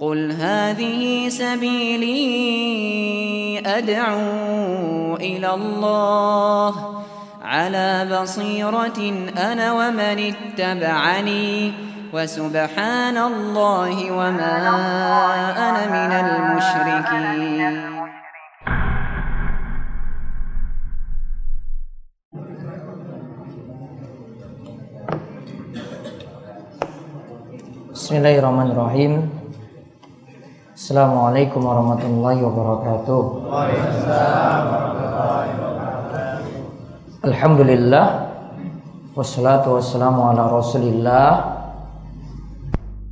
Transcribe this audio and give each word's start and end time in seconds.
قل 0.00 0.32
هذه 0.32 1.28
سبيلي 1.28 2.18
أدعو 3.66 5.16
إلى 5.16 5.54
الله 5.54 7.02
على 7.42 8.20
بصيرة 8.20 9.28
أنا 9.38 9.72
ومن 9.72 10.32
اتبعني 10.34 11.72
وسبحان 12.12 13.16
الله 13.16 14.10
وما 14.12 14.56
أنا 15.56 15.86
من 15.88 16.12
المشركين 16.12 17.96
Bismillahirrahmanirrahim. 27.96 29.35
Assalamualaikum 30.86 31.66
warahmatullahi 31.66 32.46
wabarakatuh. 32.46 33.22
Alhamdulillah 37.26 38.06
wassalatu 39.18 39.82
wassalamu 39.82 40.30
ala 40.30 40.46
Rasulillah 40.46 41.30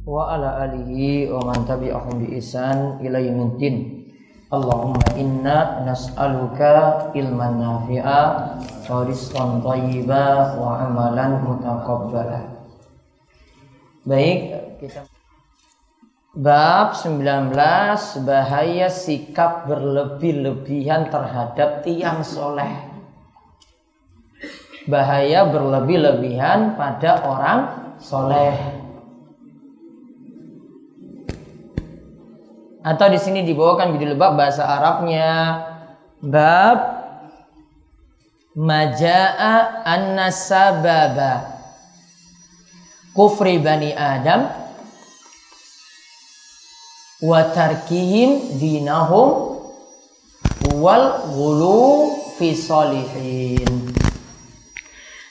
wa 0.06 0.23
ala 0.23 0.70
alihi 0.70 1.27
wa 1.34 1.51
man 1.51 1.66
tabi'ahum 1.66 2.23
bi 2.23 2.38
ihsan 2.38 3.02
ila 3.02 3.18
yaumiddin. 3.18 4.06
Allahumma 4.54 5.10
inna 5.18 5.82
nas'aluka 5.82 7.10
ilman 7.10 7.59
nafi'a 7.59 8.23
wa 8.87 9.02
rizqan 9.02 9.59
thayyiba 9.66 10.62
wa 10.62 10.79
amalan 10.79 11.43
mutaqabbala. 11.43 12.54
Baik, 14.06 14.62
kita 14.79 15.10
Bab 16.34 16.98
19 16.98 17.55
bahaya 18.27 18.91
sikap 18.91 19.71
berlebih-lebihan 19.71 21.07
terhadap 21.07 21.87
tiang 21.87 22.27
soleh. 22.27 22.74
Bahaya 24.90 25.46
berlebih-lebihan 25.46 26.74
pada 26.74 27.23
orang 27.23 27.59
soleh. 28.02 28.59
Atau 32.82 33.15
di 33.15 33.18
sini 33.23 33.46
dibawakan 33.46 33.95
judul 33.95 34.18
bab 34.18 34.35
bahasa 34.35 34.66
Arabnya 34.66 35.30
bab 36.18 36.99
majaa 38.59 39.87
an-nasababa 39.87 41.62
kufri 43.15 43.62
bani 43.62 43.95
Adam 43.95 44.63
wa 47.25 47.41
tarkihim 47.57 48.61
dinahum 48.61 49.57
wal 50.77 51.25
ghulu 51.33 52.13
fi 52.37 52.53
salihin. 52.53 53.97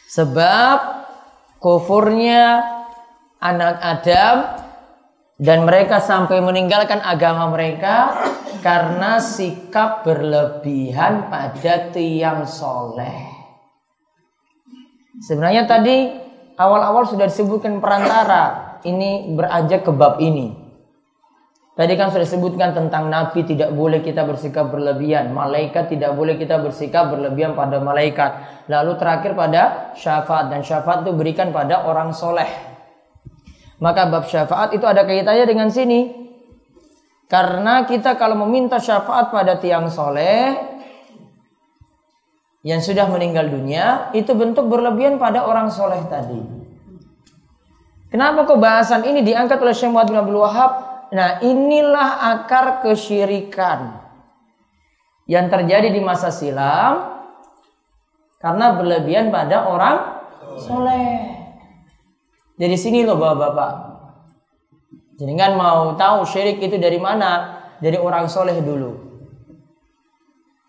Sebab 0.10 0.78
kufurnya 1.62 2.66
anak 3.38 3.78
Adam 3.82 4.36
dan 5.38 5.66
mereka 5.66 6.02
sampai 6.02 6.42
meninggalkan 6.42 7.02
agama 7.02 7.50
mereka 7.54 8.18
karena 8.62 9.20
sikap 9.20 10.06
berlebihan 10.06 11.28
pada 11.28 11.94
tiang 11.94 12.46
soleh. 12.46 13.34
Sebenarnya 15.20 15.70
tadi 15.70 16.10
awal-awal 16.58 17.06
sudah 17.06 17.28
disebutkan 17.30 17.78
perantara 17.84 18.80
ini 18.86 19.34
beranjak 19.34 19.86
ke 19.86 19.92
bab 19.92 20.22
ini. 20.24 20.63
Tadi 21.74 21.98
kan 21.98 22.14
sudah 22.14 22.22
disebutkan 22.22 22.78
tentang 22.78 23.10
Nabi 23.10 23.50
tidak 23.50 23.74
boleh 23.74 24.06
kita 24.06 24.30
bersikap 24.30 24.70
berlebihan. 24.70 25.34
Malaikat 25.34 25.90
tidak 25.90 26.14
boleh 26.14 26.38
kita 26.38 26.62
bersikap 26.62 27.10
berlebihan 27.10 27.58
pada 27.58 27.82
malaikat. 27.82 28.32
Lalu 28.70 28.94
terakhir 29.02 29.34
pada 29.34 29.90
syafaat. 29.98 30.54
Dan 30.54 30.62
syafaat 30.62 31.02
itu 31.02 31.18
berikan 31.18 31.50
pada 31.50 31.82
orang 31.82 32.14
soleh. 32.14 32.46
Maka 33.82 34.06
bab 34.06 34.30
syafaat 34.30 34.78
itu 34.78 34.86
ada 34.86 35.02
kaitannya 35.02 35.50
dengan 35.50 35.74
sini. 35.74 36.14
Karena 37.26 37.90
kita 37.90 38.22
kalau 38.22 38.38
meminta 38.46 38.78
syafaat 38.78 39.34
pada 39.34 39.58
tiang 39.58 39.90
soleh. 39.90 40.54
Yang 42.62 42.94
sudah 42.94 43.10
meninggal 43.10 43.50
dunia. 43.50 44.14
Itu 44.14 44.38
bentuk 44.38 44.70
berlebihan 44.70 45.18
pada 45.18 45.42
orang 45.42 45.74
soleh 45.74 46.06
tadi. 46.06 46.38
Kenapa 48.14 48.46
kok 48.46 48.62
bahasan 48.62 49.10
ini 49.10 49.26
diangkat 49.26 49.58
oleh 49.58 49.74
Syekh 49.74 49.90
Muhammad 49.90 50.14
bin 50.14 50.22
Abdul 50.22 50.38
Wahab 50.38 50.93
Nah 51.14 51.38
inilah 51.46 52.34
akar 52.34 52.82
kesyirikan 52.82 54.02
yang 55.30 55.48
terjadi 55.48 55.94
di 55.94 56.02
masa 56.02 56.34
silam 56.34 57.22
karena 58.42 58.76
berlebihan 58.76 59.30
pada 59.30 59.70
orang 59.70 59.98
soleh. 60.58 61.38
Jadi 62.58 62.76
sini 62.76 63.06
loh 63.06 63.18
bapak-bapak. 63.18 63.74
Jadi 65.14 65.34
kan 65.38 65.54
mau 65.54 65.94
tahu 65.94 66.26
syirik 66.26 66.58
itu 66.58 66.82
dari 66.82 66.98
mana? 66.98 67.62
Dari 67.78 67.96
orang 68.02 68.26
soleh 68.26 68.58
dulu. 68.60 69.14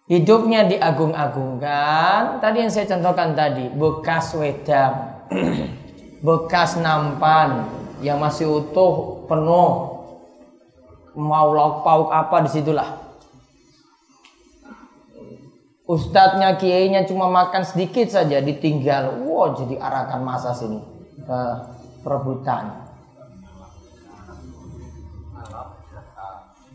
Hidupnya 0.05 0.69
diagung-agungkan. 0.69 2.45
Tadi 2.45 2.57
yang 2.61 2.69
saya 2.69 2.85
contohkan 2.93 3.33
tadi, 3.33 3.73
bekas 3.73 4.37
wedang, 4.37 5.25
bekas 6.29 6.77
nampan 6.77 7.65
yang 8.05 8.21
masih 8.21 8.53
utuh, 8.53 9.25
penuh, 9.25 10.04
mau 11.15 11.55
lauk 11.55 11.87
pauk 11.87 12.11
apa 12.11 12.47
di 12.47 12.51
situlah. 12.51 12.91
Ustadznya, 15.85 16.57
kiainya 16.57 17.05
cuma 17.05 17.29
makan 17.29 17.61
sedikit 17.61 18.09
saja 18.09 18.41
ditinggal. 18.41 19.21
Wow, 19.21 19.53
jadi 19.53 19.77
arakan 19.77 20.25
masa 20.25 20.57
sini 20.57 20.81
ke 21.21 21.41
perebutan. 22.01 22.89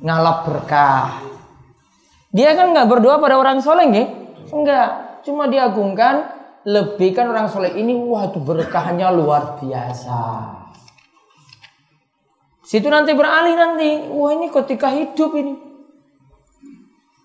Ngalap 0.05 0.45
berkah. 0.45 1.25
Dia 2.29 2.53
kan 2.53 2.69
nggak 2.69 2.85
berdoa 2.85 3.17
pada 3.17 3.41
orang 3.41 3.65
soleh, 3.65 3.89
nih? 3.89 4.07
Enggak. 4.53 5.25
Cuma 5.25 5.49
diagungkan, 5.49 6.29
lebihkan 6.69 7.33
orang 7.33 7.49
soleh 7.49 7.73
ini, 7.81 7.97
wah 7.97 8.29
itu 8.29 8.37
berkahnya 8.37 9.09
luar 9.09 9.57
biasa. 9.57 10.58
Situ 12.69 12.85
nanti 12.85 13.17
beralih 13.17 13.57
nanti. 13.57 14.13
Wah 14.13 14.29
ini 14.37 14.53
ketika 14.53 14.93
hidup 14.93 15.33
ini. 15.33 15.57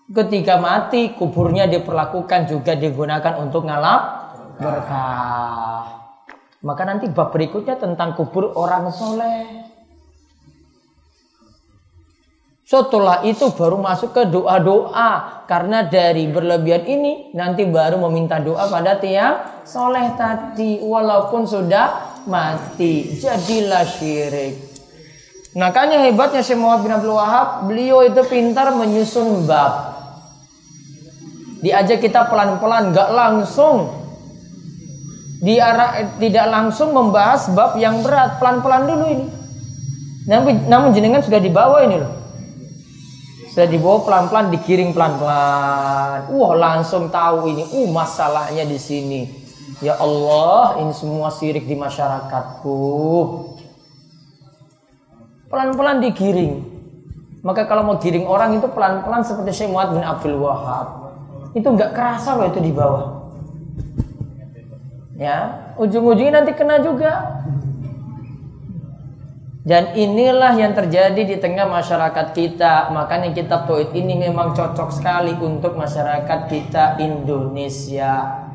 Ketika 0.09 0.57
mati 0.57 1.13
kuburnya 1.13 1.69
diperlakukan 1.69 2.49
juga 2.49 2.73
digunakan 2.73 3.37
untuk 3.37 3.69
ngalap 3.69 4.01
berkah. 4.57 5.85
Maka 6.65 6.81
nanti 6.89 7.05
bab 7.13 7.29
berikutnya 7.29 7.77
tentang 7.77 8.17
kubur 8.17 8.57
orang 8.57 8.89
soleh. 8.89 9.69
Setelah 12.65 13.21
itu 13.21 13.45
baru 13.53 13.77
masuk 13.77 14.17
ke 14.17 14.25
doa-doa. 14.25 15.45
Karena 15.45 15.85
dari 15.85 16.25
berlebihan 16.25 16.89
ini 16.89 17.29
nanti 17.37 17.69
baru 17.69 18.01
meminta 18.09 18.41
doa 18.41 18.65
pada 18.65 18.97
tiang 18.97 19.61
soleh 19.61 20.09
tadi. 20.17 20.81
Walaupun 20.81 21.45
sudah 21.45 22.17
mati. 22.25 23.13
Jadilah 23.21 23.85
syirik. 23.85 24.74
Makanya 25.55 26.03
hebatnya 26.03 26.43
Syekh 26.43 26.59
Muhammad 26.59 26.83
bin 26.83 26.91
Abdul 26.91 27.15
Wahab, 27.15 27.71
beliau 27.71 28.03
itu 28.03 28.19
pintar 28.27 28.75
menyusun 28.75 29.47
bab. 29.47 29.95
Diajak 31.63 32.03
kita 32.03 32.27
pelan-pelan, 32.27 32.91
gak 32.91 33.09
langsung. 33.15 33.87
Diarah, 35.39 36.19
tidak 36.19 36.51
langsung 36.51 36.91
membahas 36.91 37.47
bab 37.55 37.79
yang 37.79 38.03
berat, 38.03 38.35
pelan-pelan 38.35 38.83
dulu 38.83 39.05
ini. 39.07 39.25
Namun, 40.27 40.67
namun 40.67 40.89
jenengan 40.91 41.23
sudah 41.23 41.39
dibawa 41.39 41.87
ini 41.87 42.03
loh. 42.03 42.11
Sudah 43.55 43.71
dibawa 43.71 44.03
pelan-pelan, 44.03 44.51
dikiring 44.51 44.91
pelan-pelan. 44.91 46.35
Wah 46.35 46.53
langsung 46.59 47.07
tahu 47.07 47.47
ini, 47.47 47.63
uh 47.63 47.87
masalahnya 47.95 48.67
di 48.67 48.75
sini. 48.75 49.21
Ya 49.79 49.95
Allah, 50.03 50.83
ini 50.83 50.91
semua 50.91 51.31
sirik 51.31 51.63
di 51.63 51.79
masyarakatku 51.79 53.54
pelan-pelan 55.49 56.01
digiring. 56.01 56.63
Maka 57.45 57.69
kalau 57.69 57.85
mau 57.85 57.97
giring 58.01 58.25
orang 58.25 58.57
itu 58.57 58.65
pelan-pelan 58.65 59.21
seperti 59.21 59.53
Syekh 59.53 59.69
Muhammad 59.69 60.01
bin 60.01 60.05
Abdul 60.05 60.37
Wahab. 60.41 60.87
Itu 61.53 61.71
nggak 61.71 61.93
kerasa 61.93 62.33
loh 62.35 62.49
itu 62.49 62.57
di 62.57 62.73
bawah. 62.73 63.29
Ya, 65.15 65.71
ujung-ujungnya 65.79 66.41
nanti 66.41 66.51
kena 66.57 66.81
juga. 66.81 67.43
Dan 69.65 69.97
inilah 69.97 70.53
yang 70.57 70.77
terjadi 70.77 71.21
di 71.25 71.37
tengah 71.41 71.65
masyarakat 71.65 72.37
kita. 72.37 72.93
Makanya 72.93 73.33
kitab 73.33 73.65
Tauhid 73.65 73.97
ini 73.97 74.29
memang 74.29 74.53
cocok 74.53 74.93
sekali 74.93 75.33
untuk 75.41 75.73
masyarakat 75.73 76.39
kita 76.45 77.01
Indonesia. 77.01 78.45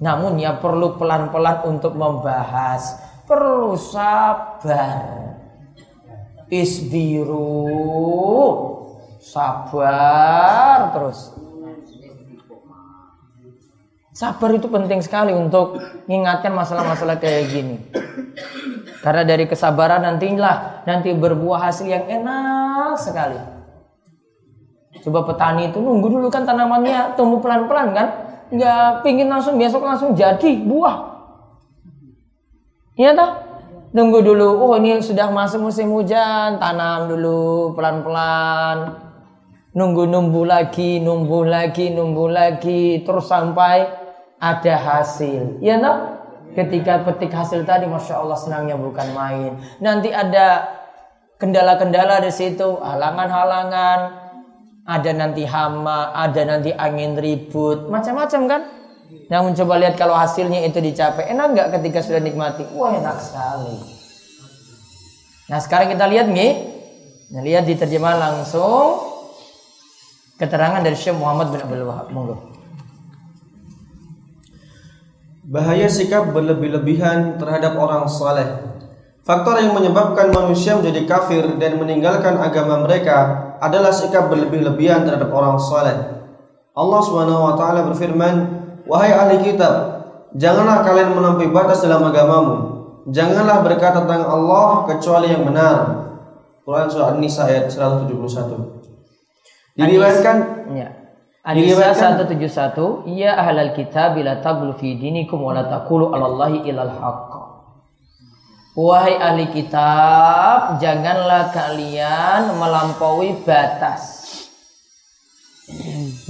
Namun 0.00 0.40
ya 0.40 0.56
perlu 0.56 0.96
pelan-pelan 0.96 1.68
untuk 1.68 1.92
membahas. 1.96 2.96
Perlu 3.28 3.76
sabar. 3.76 5.29
Isbiru. 6.50 7.54
Sabar 9.22 10.90
terus. 10.92 11.32
Sabar 14.10 14.50
itu 14.52 14.68
penting 14.68 15.00
sekali 15.00 15.32
untuk 15.32 15.80
mengingatkan 16.04 16.52
masalah-masalah 16.52 17.16
kayak 17.16 17.48
gini. 17.48 17.76
Karena 19.00 19.24
dari 19.24 19.48
kesabaran 19.48 20.04
nantilah 20.04 20.84
nanti 20.84 21.14
berbuah 21.16 21.70
hasil 21.70 21.88
yang 21.88 22.04
enak 22.04 23.00
sekali. 23.00 23.38
Coba 25.00 25.24
petani 25.24 25.72
itu 25.72 25.80
nunggu 25.80 26.12
dulu 26.12 26.28
kan 26.28 26.44
tanamannya 26.44 27.16
tumbuh 27.16 27.40
pelan-pelan 27.40 27.96
kan? 27.96 28.08
Nggak 28.52 29.06
pingin 29.06 29.32
langsung 29.32 29.56
besok 29.56 29.80
langsung 29.80 30.12
jadi 30.12 30.52
buah. 30.68 30.96
Iya 33.00 33.16
toh? 33.16 33.30
Tunggu 33.90 34.22
dulu. 34.22 34.54
Oh 34.62 34.78
ini 34.78 35.02
sudah 35.02 35.34
masuk 35.34 35.66
musim 35.66 35.90
hujan, 35.90 36.62
tanam 36.62 37.10
dulu 37.10 37.74
pelan-pelan. 37.74 38.94
Nunggu 39.74 40.06
numbuh 40.06 40.46
lagi, 40.46 41.02
numbuh 41.02 41.42
lagi, 41.42 41.90
numbuh 41.90 42.30
lagi, 42.30 43.02
terus 43.02 43.26
sampai 43.26 43.86
ada 44.38 44.74
hasil. 44.78 45.58
Iya 45.58 45.82
toh? 45.82 45.98
Ketika 46.54 47.02
petik 47.06 47.30
hasil 47.34 47.62
tadi, 47.66 47.86
masya 47.86 48.18
Allah 48.18 48.38
senangnya 48.38 48.74
bukan 48.74 49.10
main. 49.14 49.58
Nanti 49.78 50.10
ada 50.10 50.66
kendala-kendala 51.38 52.18
di 52.22 52.30
situ, 52.34 52.78
halangan-halangan, 52.82 54.00
ada 54.86 55.10
nanti 55.14 55.46
hama, 55.46 56.10
ada 56.14 56.42
nanti 56.42 56.74
angin 56.74 57.14
ribut, 57.14 57.86
macam-macam 57.86 58.40
kan? 58.50 58.62
Namun 59.30 59.54
coba 59.54 59.78
lihat 59.78 59.94
kalau 59.94 60.18
hasilnya 60.18 60.66
itu 60.66 60.82
dicapai. 60.82 61.30
Enak 61.30 61.46
nggak 61.54 61.68
ketika 61.78 62.02
sudah 62.02 62.18
nikmati? 62.18 62.66
Wah 62.74 62.98
enak 62.98 63.16
sekali. 63.22 63.74
Nah 65.50 65.58
sekarang 65.62 65.94
kita 65.94 66.04
lihat 66.10 66.26
nih. 66.30 66.52
Nah, 67.30 67.46
lihat 67.46 67.62
di 67.62 67.78
terjemah 67.78 68.18
langsung 68.18 69.06
keterangan 70.34 70.82
dari 70.82 70.98
Syekh 70.98 71.14
Muhammad 71.14 71.54
bin 71.54 71.62
Abdul 71.62 71.86
Wahab. 71.86 72.10
Monggo. 72.10 72.36
Bahaya 75.46 75.86
sikap 75.86 76.34
berlebih-lebihan 76.34 77.38
terhadap 77.38 77.78
orang 77.78 78.10
saleh. 78.10 78.46
Faktor 79.22 79.62
yang 79.62 79.78
menyebabkan 79.78 80.34
manusia 80.34 80.74
menjadi 80.74 81.06
kafir 81.06 81.44
dan 81.62 81.78
meninggalkan 81.78 82.34
agama 82.34 82.82
mereka 82.82 83.18
adalah 83.62 83.94
sikap 83.94 84.26
berlebih-lebihan 84.26 85.06
terhadap 85.06 85.30
orang 85.30 85.54
saleh. 85.58 86.18
Allah 86.74 87.00
Subhanahu 87.02 87.46
wa 87.46 87.54
taala 87.54 87.86
berfirman, 87.86 88.59
Wahai 88.90 89.14
ahli 89.14 89.46
kitab, 89.46 90.02
janganlah 90.34 90.82
kalian 90.82 91.14
melampaui 91.14 91.54
batas 91.54 91.86
dalam 91.86 92.10
agamamu. 92.10 92.54
Janganlah 93.06 93.62
berkata 93.62 94.02
tentang 94.02 94.26
Allah 94.26 94.90
kecuali 94.90 95.30
yang 95.30 95.46
benar. 95.46 96.10
Quran 96.66 96.90
surah 96.90 97.14
An-Nisa 97.14 97.46
ayat 97.46 97.70
171. 97.70 99.78
Diriwayatkan 99.78 100.36
ya. 100.74 100.90
An-Nisa 101.46 101.94
171, 101.94 103.06
"Ya 103.14 103.38
ahlal 103.38 103.78
kitab 103.78 104.18
la 104.18 104.42
tablu 104.42 104.74
fi 104.74 104.98
dinikum 104.98 105.38
wa 105.38 105.54
la 105.54 105.70
taqulu 105.70 106.10
'alallahi 106.10 106.66
ilal 106.66 106.90
haqq." 106.90 107.50
Wahai 108.74 109.18
ahli 109.18 109.50
kitab, 109.50 110.78
janganlah 110.78 111.50
kalian 111.50 112.54
melampaui 112.54 113.42
batas 113.42 114.22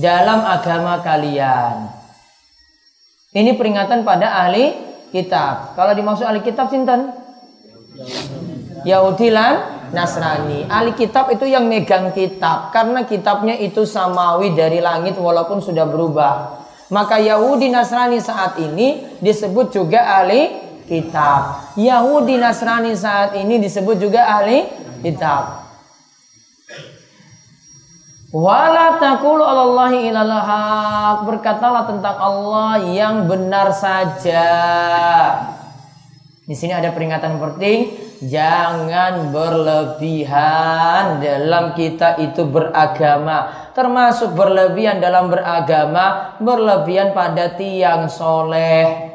dalam 0.01 0.41
agama 0.45 1.05
kalian. 1.05 2.00
Ini 3.31 3.55
peringatan 3.55 4.03
pada 4.03 4.43
ahli 4.43 4.75
kitab. 5.15 5.79
Kalau 5.79 5.95
dimaksud 5.95 6.27
ahli 6.27 6.43
kitab 6.43 6.67
sinten? 6.67 7.15
Yahudi 8.83 9.31
lan 9.31 9.87
Nasrani. 9.95 10.67
Ahli 10.67 10.99
kitab 10.99 11.31
itu 11.31 11.47
yang 11.47 11.71
megang 11.71 12.11
kitab 12.11 12.75
karena 12.75 13.07
kitabnya 13.07 13.55
itu 13.55 13.87
samawi 13.87 14.51
dari 14.59 14.83
langit 14.83 15.15
walaupun 15.15 15.63
sudah 15.63 15.87
berubah. 15.87 16.59
Maka 16.91 17.23
Yahudi 17.23 17.71
Nasrani 17.71 18.19
saat 18.19 18.59
ini 18.59 19.15
disebut 19.23 19.71
juga 19.71 20.11
ahli 20.11 20.51
kitab. 20.91 21.71
Yahudi 21.79 22.35
Nasrani 22.35 22.99
saat 22.99 23.39
ini 23.39 23.63
disebut 23.63 23.95
juga 24.03 24.27
ahli 24.27 24.67
kitab. 25.07 25.70
Wala 28.31 29.03
taqulu 29.03 29.43
alallahi. 29.43 30.07
Berkatalah 31.27 31.91
tentang 31.91 32.15
Allah 32.15 32.79
yang 32.87 33.27
benar 33.27 33.75
saja. 33.75 34.47
Di 36.47 36.55
sini 36.59 36.75
ada 36.75 36.91
peringatan 36.91 37.39
penting, 37.39 37.95
jangan 38.27 39.31
berlebihan 39.31 41.23
dalam 41.23 41.75
kita 41.79 42.19
itu 42.23 42.43
beragama. 42.47 43.71
Termasuk 43.71 44.35
berlebihan 44.35 44.99
dalam 44.99 45.31
beragama, 45.31 46.35
berlebihan 46.43 47.15
pada 47.15 47.55
tiang 47.55 48.11
soleh. 48.11 49.15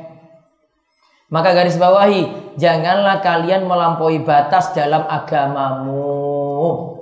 Maka 1.28 1.52
garis 1.52 1.76
bawahi, 1.76 2.56
janganlah 2.56 3.20
kalian 3.20 3.68
melampaui 3.68 4.24
batas 4.24 4.72
dalam 4.72 5.04
agamamu. 5.04 6.95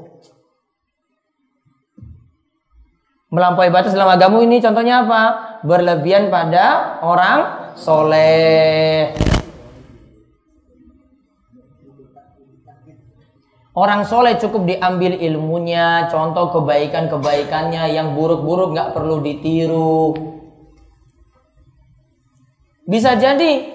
Melampaui 3.33 3.73
batas 3.73 3.97
dalam 3.97 4.13
agama 4.13 4.45
ini 4.45 4.61
contohnya 4.61 5.01
apa? 5.01 5.21
Berlebihan 5.65 6.29
pada 6.29 7.01
orang 7.01 7.73
soleh. 7.73 9.09
Orang 13.73 14.05
soleh 14.05 14.37
cukup 14.37 14.69
diambil 14.69 15.17
ilmunya, 15.17 16.05
contoh 16.13 16.53
kebaikan-kebaikannya 16.53 17.89
yang 17.89 18.13
buruk-buruk 18.13 18.77
nggak 18.77 18.93
perlu 18.93 19.17
ditiru. 19.25 20.13
Bisa 22.85 23.17
jadi, 23.17 23.73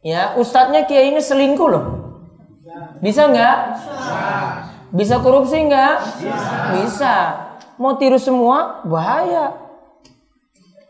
ya 0.00 0.40
ustadznya 0.40 0.88
kiai 0.88 1.12
ini 1.12 1.20
selingkuh 1.20 1.68
loh. 1.68 1.84
Bisa 3.04 3.28
nggak? 3.28 3.56
Bisa 4.96 5.20
korupsi 5.20 5.68
nggak? 5.68 5.94
Bisa 6.80 7.45
mau 7.80 7.96
tiru 7.96 8.20
semua 8.20 8.82
bahaya. 8.84 9.56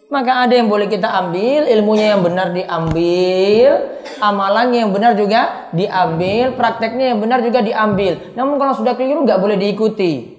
Maka 0.07 0.47
ada 0.47 0.55
yang 0.55 0.71
boleh 0.71 0.87
kita 0.87 1.11
ambil, 1.11 1.67
ilmunya 1.67 2.15
yang 2.15 2.23
benar 2.23 2.55
diambil, 2.55 3.99
amalannya 4.23 4.87
yang 4.87 4.95
benar 4.95 5.19
juga 5.19 5.67
diambil, 5.75 6.55
prakteknya 6.55 7.11
yang 7.11 7.19
benar 7.19 7.43
juga 7.43 7.59
diambil. 7.59 8.31
Namun 8.39 8.55
kalau 8.63 8.79
sudah 8.79 8.95
keliru 8.95 9.27
nggak 9.27 9.43
boleh 9.43 9.59
diikuti. 9.59 10.39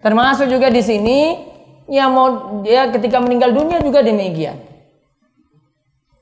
Termasuk 0.00 0.48
juga 0.48 0.72
di 0.72 0.80
sini 0.80 1.18
yang 1.92 2.16
mau 2.16 2.62
dia 2.64 2.88
ketika 2.88 3.20
meninggal 3.20 3.52
dunia 3.52 3.76
juga 3.84 4.00
demikian. 4.00 4.56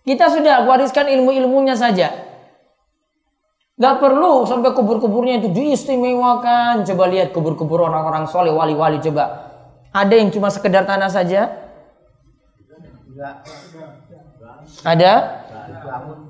Kita 0.02 0.34
sudah 0.34 0.66
wariskan 0.66 1.08
ilmu-ilmunya 1.14 1.78
saja. 1.78 2.12
Gak 3.74 3.98
perlu 3.98 4.46
sampai 4.46 4.70
kubur-kuburnya 4.70 5.42
itu 5.42 5.50
diistimewakan. 5.50 6.86
Coba 6.86 7.04
lihat 7.10 7.34
kubur-kubur 7.34 7.82
orang-orang 7.82 8.30
soleh, 8.30 8.54
wali-wali 8.54 9.02
coba. 9.02 9.50
Ada 9.90 10.14
yang 10.14 10.30
cuma 10.30 10.46
sekedar 10.50 10.86
tanah 10.86 11.10
saja? 11.10 11.50
Ada? 14.86 15.12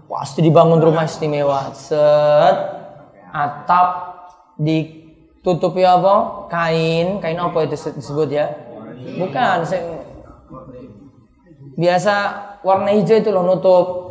Pasti 0.08 0.40
dibangun 0.40 0.80
rumah 0.80 1.04
istimewa. 1.04 1.72
Set, 1.76 2.56
atap, 3.28 3.88
ditutupi 4.56 5.84
apa? 5.84 6.48
Kain, 6.48 7.20
kain 7.20 7.36
apa 7.36 7.68
itu 7.68 7.76
disebut 7.76 8.28
ya? 8.32 8.56
Bukan, 9.20 9.68
biasa 11.76 12.14
warna 12.64 12.94
hijau 12.94 13.20
itu 13.20 13.28
loh 13.28 13.44
nutup 13.44 14.03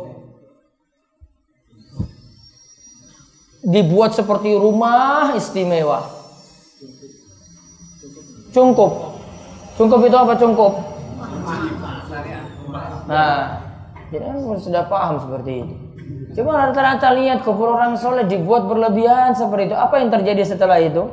dibuat 3.64 4.12
seperti 4.12 4.52
rumah 4.52 5.32
istimewa. 5.32 6.04
Cungkup. 8.52 8.92
Cungkup 9.74 10.00
itu 10.04 10.14
apa 10.14 10.32
cungkup? 10.38 10.72
Nah, 13.08 13.58
kan 14.12 14.36
sudah 14.60 14.84
paham 14.86 15.18
seperti 15.18 15.52
itu. 15.64 15.74
Coba 16.34 16.68
rata-rata 16.68 17.14
lihat 17.14 17.46
kubur 17.46 17.78
orang 17.78 17.96
soleh 17.96 18.26
dibuat 18.28 18.68
berlebihan 18.68 19.32
seperti 19.34 19.72
itu. 19.72 19.76
Apa 19.78 20.02
yang 20.02 20.10
terjadi 20.12 20.42
setelah 20.44 20.78
itu? 20.78 21.06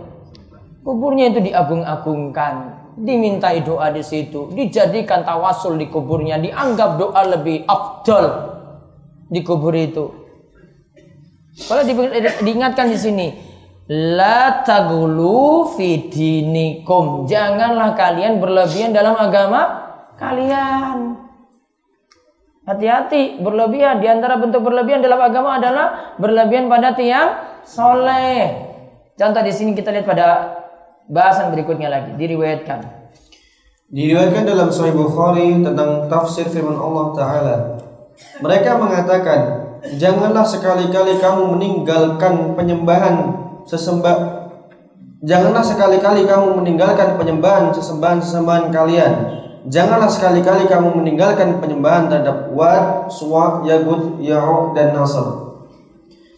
Kuburnya 0.81 1.29
itu 1.29 1.45
diagung-agungkan, 1.45 2.53
dimintai 2.97 3.61
doa 3.61 3.93
di 3.93 4.01
situ, 4.01 4.49
dijadikan 4.49 5.21
tawasul 5.21 5.77
di 5.77 5.85
kuburnya, 5.93 6.41
dianggap 6.41 6.97
doa 6.97 7.21
lebih 7.37 7.69
afdol 7.69 8.25
di 9.29 9.45
kubur 9.45 9.77
itu. 9.77 10.20
Kalau 11.51 11.83
di, 11.83 11.93
diingatkan 12.47 12.87
di 12.87 12.95
sini, 12.95 13.27
la 13.91 14.63
tagulu 14.63 15.67
fidinikum. 15.75 17.27
Janganlah 17.27 17.91
kalian 17.97 18.39
berlebihan 18.39 18.95
dalam 18.95 19.19
agama 19.19 19.91
kalian. 20.15 21.19
Hati-hati, 22.63 23.41
berlebihan. 23.41 23.99
Di 23.99 24.07
antara 24.07 24.39
bentuk 24.39 24.63
berlebihan 24.63 25.03
dalam 25.03 25.19
agama 25.19 25.59
adalah 25.59 26.15
berlebihan 26.21 26.71
pada 26.71 26.95
tiang 26.95 27.59
soleh. 27.67 28.69
Contoh 29.19 29.41
di 29.43 29.51
sini 29.51 29.75
kita 29.75 29.91
lihat 29.91 30.07
pada 30.07 30.27
bahasan 31.11 31.51
berikutnya 31.51 31.91
lagi, 31.91 32.15
diriwayatkan. 32.15 32.79
Diriwayatkan 33.91 34.43
dalam 34.47 34.71
Sahih 34.71 34.95
Bukhari 34.95 35.51
tentang 35.59 36.07
tafsir 36.07 36.47
firman 36.47 36.79
Allah 36.79 37.05
Ta'ala. 37.11 37.55
Mereka 38.39 38.79
mengatakan, 38.79 39.39
janganlah 39.97 40.45
sekali-kali 40.45 41.17
kamu 41.17 41.57
meninggalkan 41.57 42.53
penyembahan 42.57 43.15
sesembah 43.65 44.41
Janganlah 45.21 45.61
sekali-kali 45.61 46.25
kamu 46.25 46.57
meninggalkan 46.65 47.13
penyembahan 47.13 47.69
sesembahan-sesembahan 47.69 48.73
kalian 48.73 49.13
Janganlah 49.69 50.09
sekali-kali 50.09 50.65
kamu 50.65 50.97
meninggalkan 50.97 51.61
penyembahan 51.61 52.09
terhadap 52.09 52.49
Wad, 52.49 53.13
Suwa, 53.13 53.61
Yagud, 53.61 54.17
Ya'uq 54.17 54.73
dan 54.73 54.97
Nasr. 54.97 55.53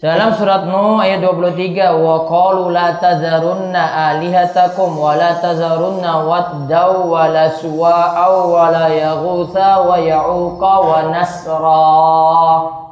Dalam 0.03 0.35
surat 0.35 0.67
Nuh 0.67 0.99
ayat 0.99 1.23
23 1.23 2.03
wa 2.03 2.27
qalu 2.27 2.75
la 2.75 2.99
tazarunna 2.99 4.11
alihatakum 4.11 4.99
wa 4.99 5.15
la 5.15 5.39
tazarunna 5.39 6.27
waddaw 6.27 7.07
wa 7.07 7.31
la 7.31 7.47
suwa'aw 7.47 8.51
wa 8.51 8.67
la 8.67 8.91
yaghutha 8.91 9.79
wa 9.79 9.95
ya'uqa 9.95 10.73
wa 10.83 11.07
nasra. 11.07 12.82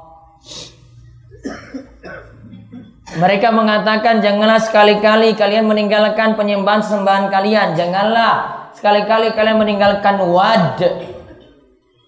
Mereka 3.11 3.51
mengatakan 3.51 4.23
janganlah 4.23 4.61
sekali-kali 4.61 5.35
kalian 5.35 5.67
meninggalkan 5.67 6.39
penyembahan 6.39 6.79
sembahan 6.79 7.27
kalian. 7.27 7.75
Janganlah 7.75 8.61
Sekali-kali 8.71 9.35
kalian 9.35 9.59
meninggalkan 9.59 10.15
wad, 10.31 10.79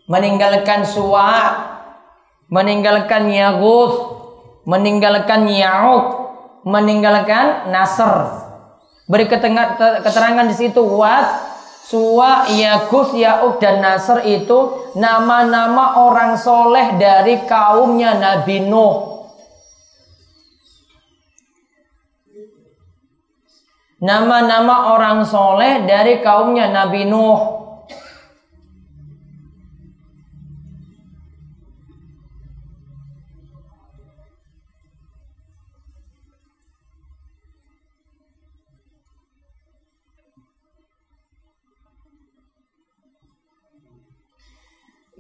meninggalkan 0.08 0.88
suwa, 0.88 1.54
meninggalkan 2.48 3.28
yaguth, 3.28 3.96
meninggalkan 4.63 5.44
ya'uq, 5.52 6.06
meninggalkan 6.63 7.68
nasr. 7.68 8.42
Beri 9.06 9.28
keterangan 9.28 10.48
di 10.48 10.56
situ 10.56 10.80
wad, 10.80 11.28
suwa, 11.84 12.48
yaguth, 12.48 13.12
ya'uq 13.12 13.60
dan 13.60 13.84
nasr 13.84 14.24
itu 14.24 14.88
nama-nama 14.96 16.00
orang 16.00 16.40
soleh 16.40 16.96
dari 16.96 17.44
kaumnya 17.44 18.16
Nabi 18.24 18.63
Nuh. 18.72 19.23
Nama-nama 24.04 24.92
orang 24.92 25.24
soleh 25.24 25.88
dari 25.88 26.20
kaumnya 26.20 26.68
Nabi 26.68 27.08
Nuh. 27.08 27.56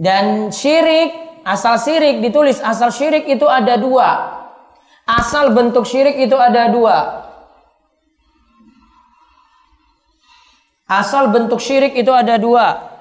Dan 0.03 0.51
syirik, 0.51 1.39
asal 1.47 1.79
syirik 1.79 2.19
ditulis 2.19 2.59
asal 2.59 2.91
syirik 2.91 3.23
itu 3.23 3.47
ada 3.47 3.79
dua. 3.79 4.09
Asal 5.07 5.55
bentuk 5.55 5.87
syirik 5.87 6.19
itu 6.19 6.35
ada 6.35 6.67
dua. 6.67 7.23
Asal 10.93 11.33
bentuk 11.33 11.57
syirik 11.57 11.97
itu 11.97 12.13
ada 12.13 12.37
dua. 12.37 12.93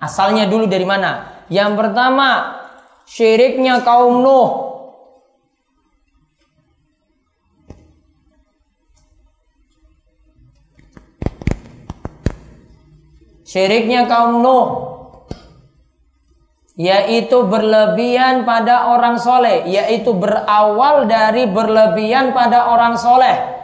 Asalnya 0.00 0.48
dulu 0.48 0.64
dari 0.64 0.88
mana? 0.88 1.44
Yang 1.52 1.76
pertama, 1.76 2.56
syiriknya 3.04 3.84
kaum 3.84 4.24
Nuh. 4.24 4.50
Syiriknya 13.44 14.08
kaum 14.08 14.40
Nuh 14.40 14.87
yaitu 16.78 17.42
berlebihan 17.42 18.46
pada 18.46 18.94
orang 18.94 19.18
soleh, 19.18 19.66
yaitu 19.66 20.14
berawal 20.14 21.10
dari 21.10 21.50
berlebihan 21.50 22.30
pada 22.30 22.70
orang 22.70 22.94
soleh. 22.94 23.58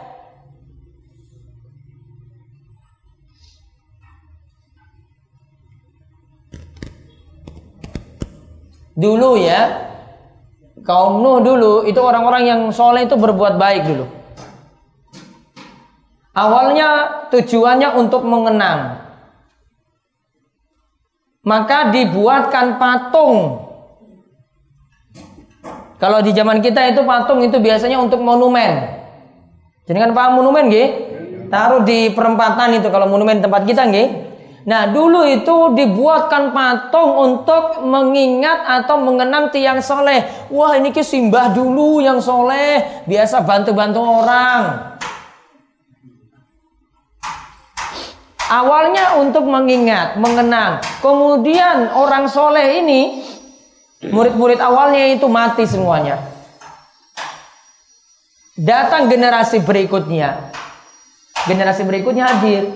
Dulu 8.99 9.39
ya, 9.39 9.91
kaum 10.83 11.23
Nuh 11.23 11.39
dulu 11.39 11.87
itu 11.87 11.99
orang-orang 11.99 12.43
yang 12.47 12.61
soleh 12.75 13.07
itu 13.07 13.15
berbuat 13.15 13.55
baik 13.55 13.95
dulu. 13.95 14.05
Awalnya 16.35 16.87
tujuannya 17.31 17.95
untuk 17.95 18.27
mengenang, 18.27 19.04
maka 21.45 21.93
dibuatkan 21.93 22.81
patung. 22.81 23.63
Kalau 26.01 26.19
di 26.19 26.35
zaman 26.35 26.59
kita 26.59 26.91
itu 26.91 27.05
patung 27.07 27.39
itu 27.45 27.55
biasanya 27.61 28.01
untuk 28.01 28.19
monumen. 28.19 28.91
Jadi 29.85 29.97
kan 30.01 30.11
paham 30.11 30.41
monumen 30.41 30.67
nggih? 30.67 30.89
Taruh 31.47 31.85
di 31.85 32.11
perempatan 32.11 32.81
itu 32.81 32.89
kalau 32.89 33.05
monumen 33.07 33.39
tempat 33.39 33.63
kita 33.63 33.85
nggih. 33.87 34.25
Nah, 34.65 34.89
dulu 34.89 35.21
itu 35.29 35.77
dibuatkan 35.77 36.49
patung 36.49 37.13
untuk 37.13 37.85
mengingat 37.85 38.65
atau 38.65 38.97
mengenang 38.97 39.53
tiang 39.53 39.77
soleh. 39.77 40.25
Wah, 40.49 40.73
ini 40.73 40.89
ke 40.89 41.05
simbah 41.05 41.53
dulu 41.53 42.01
yang 42.01 42.17
soleh, 42.17 43.05
biasa 43.05 43.45
bantu-bantu 43.45 44.01
orang. 44.01 44.94
Awalnya 48.45 49.17
untuk 49.17 49.49
mengingat, 49.49 50.21
mengenang. 50.21 50.77
Kemudian 51.01 51.89
orang 51.97 52.29
soleh 52.29 52.85
ini, 52.85 53.25
murid-murid 54.05 54.61
awalnya 54.61 55.09
itu 55.09 55.25
mati 55.25 55.65
semuanya. 55.65 56.21
Datang 58.53 59.09
generasi 59.09 59.65
berikutnya. 59.65 60.53
Generasi 61.49 61.83
berikutnya 61.83 62.25
hadir. 62.31 62.69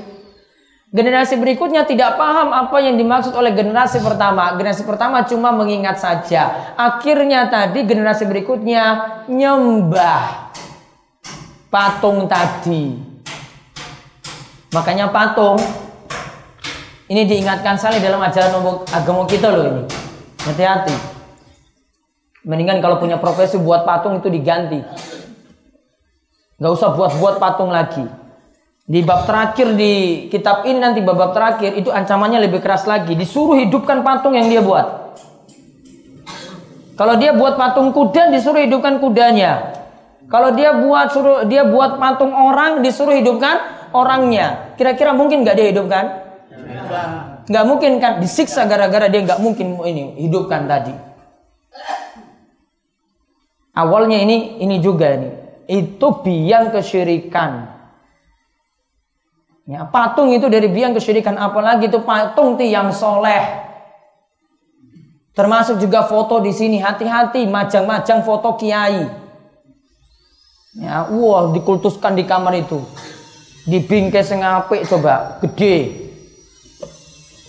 Generasi 0.90 1.38
berikutnya 1.38 1.86
tidak 1.86 2.18
paham 2.18 2.50
apa 2.50 2.82
yang 2.82 2.98
dimaksud 2.98 3.38
oleh 3.38 3.54
generasi 3.54 4.02
pertama. 4.02 4.50
Generasi 4.58 4.84
pertama 4.90 5.22
cuma 5.30 5.54
mengingat 5.54 6.02
saja. 6.02 6.74
Akhirnya 6.74 7.46
tadi 7.46 7.86
generasi 7.86 8.26
berikutnya 8.26 8.86
nyembah 9.30 10.50
patung 11.70 12.26
tadi. 12.26 13.09
Makanya 14.70 15.10
patung 15.10 15.58
ini 17.10 17.26
diingatkan 17.26 17.74
sekali 17.74 17.98
dalam 17.98 18.22
ajaran 18.22 18.54
agama 18.94 19.26
kita 19.26 19.50
loh 19.50 19.66
ini. 19.66 19.84
Hati-hati. 20.46 20.94
Mendingan 22.46 22.78
kalau 22.78 23.02
punya 23.02 23.18
profesi 23.18 23.58
buat 23.58 23.82
patung 23.82 24.22
itu 24.22 24.30
diganti. 24.30 24.78
Gak 26.62 26.72
usah 26.72 26.94
buat-buat 26.94 27.42
patung 27.42 27.74
lagi. 27.74 28.06
Di 28.90 29.02
bab 29.06 29.26
terakhir 29.26 29.74
di 29.74 30.26
kitab 30.34 30.66
ini 30.66 30.82
nanti 30.82 31.02
bab-bab 31.02 31.34
terakhir 31.34 31.78
itu 31.78 31.90
ancamannya 31.90 32.46
lebih 32.46 32.62
keras 32.62 32.86
lagi. 32.86 33.18
Disuruh 33.18 33.58
hidupkan 33.58 34.06
patung 34.06 34.38
yang 34.38 34.50
dia 34.50 34.62
buat. 34.62 35.18
Kalau 36.94 37.16
dia 37.18 37.34
buat 37.34 37.58
patung 37.58 37.90
kuda 37.90 38.30
disuruh 38.30 38.62
hidupkan 38.62 39.02
kudanya. 39.02 39.72
Kalau 40.30 40.54
dia 40.54 40.78
buat 40.78 41.10
suruh 41.10 41.42
dia 41.50 41.66
buat 41.66 41.98
patung 41.98 42.36
orang 42.36 42.86
disuruh 42.86 43.18
hidupkan 43.18 43.79
orangnya. 43.94 44.76
Kira-kira 44.76 45.14
mungkin 45.14 45.42
nggak 45.44 45.56
dia 45.56 45.68
hidupkan? 45.74 46.06
Nggak 47.50 47.66
mungkin 47.66 47.92
kan? 47.98 48.22
Disiksa 48.22 48.66
gara-gara 48.70 49.10
dia 49.10 49.22
nggak 49.26 49.42
mungkin 49.42 49.82
ini 49.86 50.22
hidupkan 50.22 50.70
tadi. 50.70 50.94
Awalnya 53.74 54.18
ini 54.22 54.60
ini 54.62 54.78
juga 54.84 55.16
ini. 55.16 55.30
Itu 55.70 56.22
biang 56.26 56.74
kesyirikan. 56.74 57.78
Ya, 59.70 59.86
patung 59.86 60.34
itu 60.34 60.50
dari 60.50 60.66
biang 60.66 60.98
kesyirikan 60.98 61.38
apalagi 61.38 61.94
itu 61.94 62.02
patung 62.02 62.58
tiang 62.58 62.90
soleh. 62.90 63.70
Termasuk 65.38 65.78
juga 65.78 66.10
foto 66.10 66.42
di 66.42 66.50
sini 66.50 66.82
hati-hati 66.82 67.46
majang-majang 67.46 68.26
foto 68.26 68.58
kiai. 68.58 69.06
Ya, 70.74 71.06
wah 71.06 71.54
dikultuskan 71.54 72.18
di 72.18 72.26
kamar 72.26 72.58
itu 72.58 72.82
di 73.70 73.80
bingkai 73.86 74.26
sing 74.26 74.42
coba 74.90 75.38
gede 75.46 76.10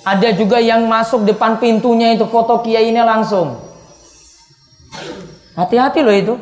ada 0.04 0.28
juga 0.36 0.60
yang 0.60 0.84
masuk 0.84 1.24
depan 1.24 1.56
pintunya 1.56 2.12
itu 2.12 2.28
foto 2.28 2.60
kiai 2.60 2.92
ini 2.92 3.00
langsung 3.00 3.56
hati-hati 5.56 6.00
loh 6.04 6.12
itu 6.12 6.34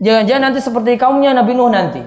jangan-jangan 0.00 0.42
nanti 0.48 0.60
seperti 0.64 0.96
kaumnya 0.96 1.36
Nabi 1.36 1.52
Nuh 1.52 1.68
nanti 1.68 2.02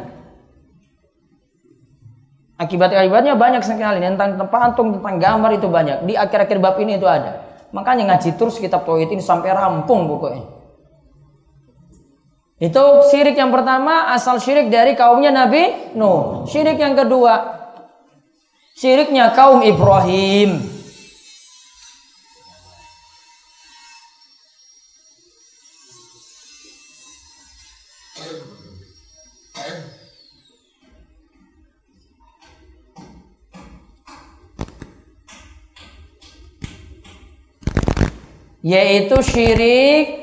Akibat-akibatnya 2.53 3.33
banyak 3.35 3.65
sekali 3.65 3.99
tentang 3.99 4.39
patung, 4.47 4.95
tentang 4.95 5.17
gambar 5.19 5.51
itu 5.57 5.67
banyak. 5.67 6.05
Di 6.05 6.13
akhir-akhir 6.15 6.61
bab 6.63 6.77
ini 6.79 6.95
itu 6.95 7.09
ada. 7.09 7.43
Makanya 7.73 8.13
ngaji 8.13 8.37
terus 8.37 8.61
kitab 8.61 8.85
tauhid 8.85 9.09
ini 9.09 9.19
sampai 9.19 9.51
rampung 9.51 10.05
pokoknya. 10.05 10.45
Itu 12.61 13.09
syirik 13.09 13.33
yang 13.33 13.49
pertama 13.49 14.13
asal 14.13 14.37
syirik 14.37 14.69
dari 14.69 14.93
kaumnya 14.93 15.33
Nabi 15.33 15.93
Nuh. 15.97 16.45
Syirik 16.45 16.77
yang 16.77 16.93
kedua 16.93 17.63
syiriknya 18.77 19.33
kaum 19.33 19.61
Ibrahim. 19.63 20.73
yaitu 38.63 39.19
syirik 39.19 40.22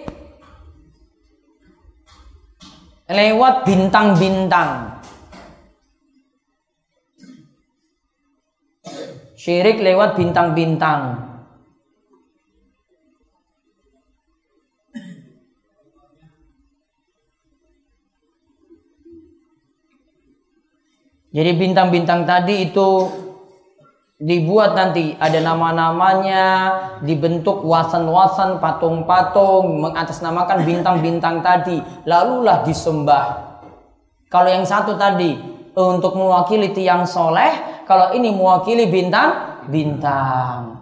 lewat 3.11 3.67
bintang-bintang. 3.67 5.03
Syirik 9.35 9.83
lewat 9.83 10.15
bintang-bintang. 10.15 11.27
Jadi 21.31 21.51
bintang-bintang 21.55 22.27
tadi 22.27 22.71
itu 22.71 23.07
dibuat 24.21 24.77
nanti. 24.77 25.17
Ada 25.17 25.41
nama-namanya 25.41 26.45
dibentuk 27.01 27.65
wasan-wasan 27.65 28.61
patung-patung 28.61 29.81
mengatasnamakan 29.89 30.69
bintang-bintang 30.69 31.41
tadi. 31.41 31.81
Lalulah 32.05 32.63
disembah. 32.63 33.49
Kalau 34.31 34.47
yang 34.47 34.63
satu 34.63 34.95
tadi 34.95 35.51
untuk 35.75 36.19
mewakili 36.19 36.75
tiang 36.75 37.07
soleh 37.07 37.83
kalau 37.87 38.11
ini 38.15 38.35
mewakili 38.35 38.91
bintang-bintang 38.91 40.79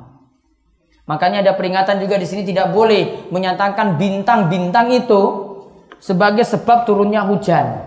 makanya 1.08 1.40
ada 1.44 1.52
peringatan 1.56 2.00
juga 2.00 2.16
di 2.20 2.26
sini 2.28 2.44
tidak 2.44 2.72
boleh 2.72 3.28
menyatakan 3.32 3.96
bintang-bintang 4.00 4.92
itu 4.92 5.22
sebagai 6.00 6.44
sebab 6.44 6.84
turunnya 6.88 7.24
hujan 7.24 7.84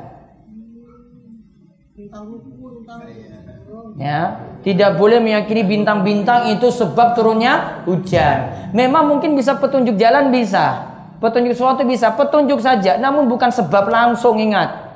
ya 4.02 4.22
tidak 4.62 4.98
boleh 4.98 5.18
meyakini 5.18 5.66
bintang-bintang 5.66 6.54
itu 6.54 6.70
sebab 6.70 7.18
turunnya 7.18 7.82
hujan. 7.90 8.70
Memang 8.78 9.10
mungkin 9.10 9.34
bisa 9.34 9.58
petunjuk 9.58 9.98
jalan 9.98 10.30
bisa. 10.30 10.90
Petunjuk 11.18 11.54
sesuatu 11.54 11.86
bisa, 11.86 12.14
petunjuk 12.14 12.62
saja. 12.62 12.98
Namun 12.98 13.30
bukan 13.30 13.50
sebab 13.54 13.90
langsung 13.90 14.38
ingat. 14.42 14.90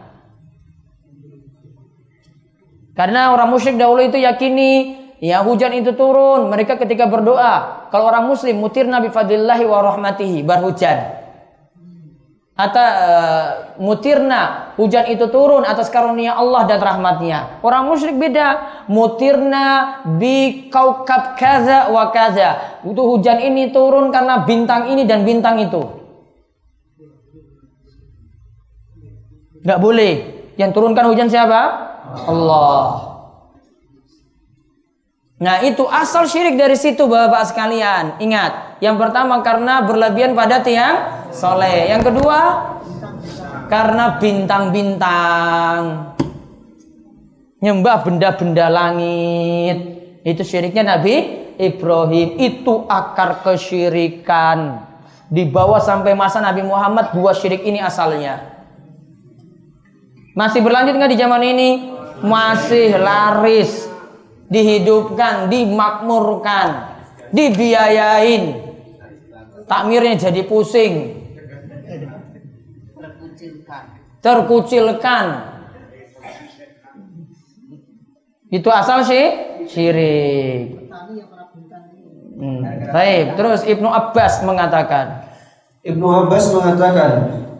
Karena 2.97 3.33
orang 3.33 3.51
musyrik 3.51 3.77
dahulu 3.77 4.05
itu 4.05 4.21
yakini 4.21 4.71
ya 5.17 5.41
hujan 5.41 5.73
itu 5.73 5.97
turun. 5.97 6.49
Mereka 6.49 6.77
ketika 6.81 7.09
berdoa. 7.09 7.89
Kalau 7.89 8.05
orang 8.09 8.25
muslim 8.29 8.57
mutir 8.61 8.85
nabi 8.85 9.09
fadillahi 9.09 9.65
wa 9.65 9.81
rahmatihi 9.81 10.45
berhujan 10.45 11.25
atau 12.55 12.87
uh, 12.87 13.47
mutirna 13.83 14.64
hujan 14.75 15.07
itu 15.11 15.27
turun 15.31 15.63
atas 15.63 15.91
karunia 15.91 16.35
Allah 16.35 16.67
dan 16.67 16.79
rahmatnya. 16.79 17.59
Orang 17.65 17.89
musyrik 17.89 18.15
beda. 18.15 18.83
Mutirna 18.87 19.99
bi 20.19 20.69
kaukab 20.71 21.35
kaza 21.35 21.91
wa 21.91 22.13
kaza. 22.13 22.79
Itu 22.85 23.01
hujan 23.01 23.41
ini 23.41 23.73
turun 23.73 24.13
karena 24.13 24.45
bintang 24.47 24.91
ini 24.91 25.03
dan 25.03 25.27
bintang 25.27 25.59
itu. 25.59 25.83
Nggak 29.65 29.79
boleh. 29.81 30.13
Yang 30.55 30.71
turunkan 30.77 31.05
hujan 31.09 31.27
siapa? 31.27 31.61
Allah. 32.29 33.15
Nah 35.35 35.59
itu 35.67 35.83
asal 35.91 36.31
syirik 36.31 36.55
dari 36.55 36.79
situ 36.79 37.11
bapak-bapak 37.11 37.43
sekalian. 37.51 38.03
Ingat, 38.23 38.79
yang 38.79 38.95
pertama 38.95 39.43
karena 39.43 39.83
berlebihan 39.83 40.31
pada 40.31 40.63
tiang 40.63 41.27
soleh. 41.35 41.91
Yang 41.91 42.07
kedua 42.07 42.39
karena 43.67 44.17
bintang-bintang. 44.21 46.13
Nyembah 47.61 47.97
benda-benda 48.05 48.69
langit. 48.69 49.77
Itu 50.21 50.45
syiriknya 50.45 50.97
Nabi 50.97 51.15
Ibrahim. 51.57 52.37
Itu 52.37 52.85
akar 52.85 53.41
kesyirikan. 53.41 54.85
Dibawa 55.25 55.81
sampai 55.81 56.13
masa 56.13 56.37
Nabi 56.37 56.61
Muhammad 56.61 57.17
dua 57.17 57.33
syirik 57.33 57.65
ini 57.65 57.81
asalnya. 57.81 58.53
Masih 60.37 60.61
berlanjut 60.61 60.93
nggak 60.93 61.11
di 61.15 61.17
zaman 61.17 61.41
ini? 61.41 61.69
Masih 62.21 62.93
laris 63.01 63.89
dihidupkan, 64.45 65.49
dimakmurkan, 65.49 66.93
dibiayain. 67.33 68.61
Takmirnya 69.65 70.29
jadi 70.29 70.45
pusing. 70.45 71.24
Terkucilkan. 74.21 75.25
Itu 78.49 78.69
asal 78.71 79.03
sih 79.03 79.25
syirik. 79.67 80.85
Hmm. 82.35 82.61
Baik, 82.91 83.39
terus 83.39 83.63
Ibnu 83.63 83.87
Abbas 83.87 84.43
mengatakan. 84.43 85.23
Ibnu 85.87 86.03
Abbas 86.03 86.51
mengatakan, 86.51 87.11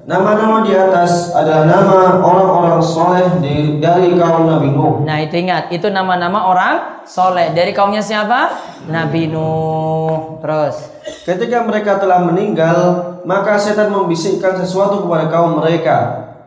Nama-nama 0.05 0.61
di 0.61 0.69
atas 0.69 1.33
adalah 1.33 1.65
nama 1.65 2.21
orang-orang 2.21 2.77
soleh 2.77 3.25
di, 3.41 3.81
dari 3.81 4.13
kaum 4.13 4.45
Nabi 4.45 4.69
Nuh. 4.69 5.01
Nah 5.01 5.17
itu 5.17 5.33
ingat, 5.41 5.73
itu 5.73 5.89
nama-nama 5.89 6.45
orang 6.45 7.01
soleh 7.09 7.49
dari 7.57 7.73
kaumnya 7.73 8.05
siapa? 8.05 8.53
Nabi 8.85 9.33
Nuh. 9.33 10.37
Terus. 10.45 10.93
Ketika 11.25 11.65
mereka 11.65 11.97
telah 11.97 12.21
meninggal, 12.21 12.77
maka 13.25 13.57
setan 13.57 13.89
membisikkan 13.89 14.53
sesuatu 14.61 15.09
kepada 15.09 15.25
kaum 15.25 15.57
mereka. 15.57 15.97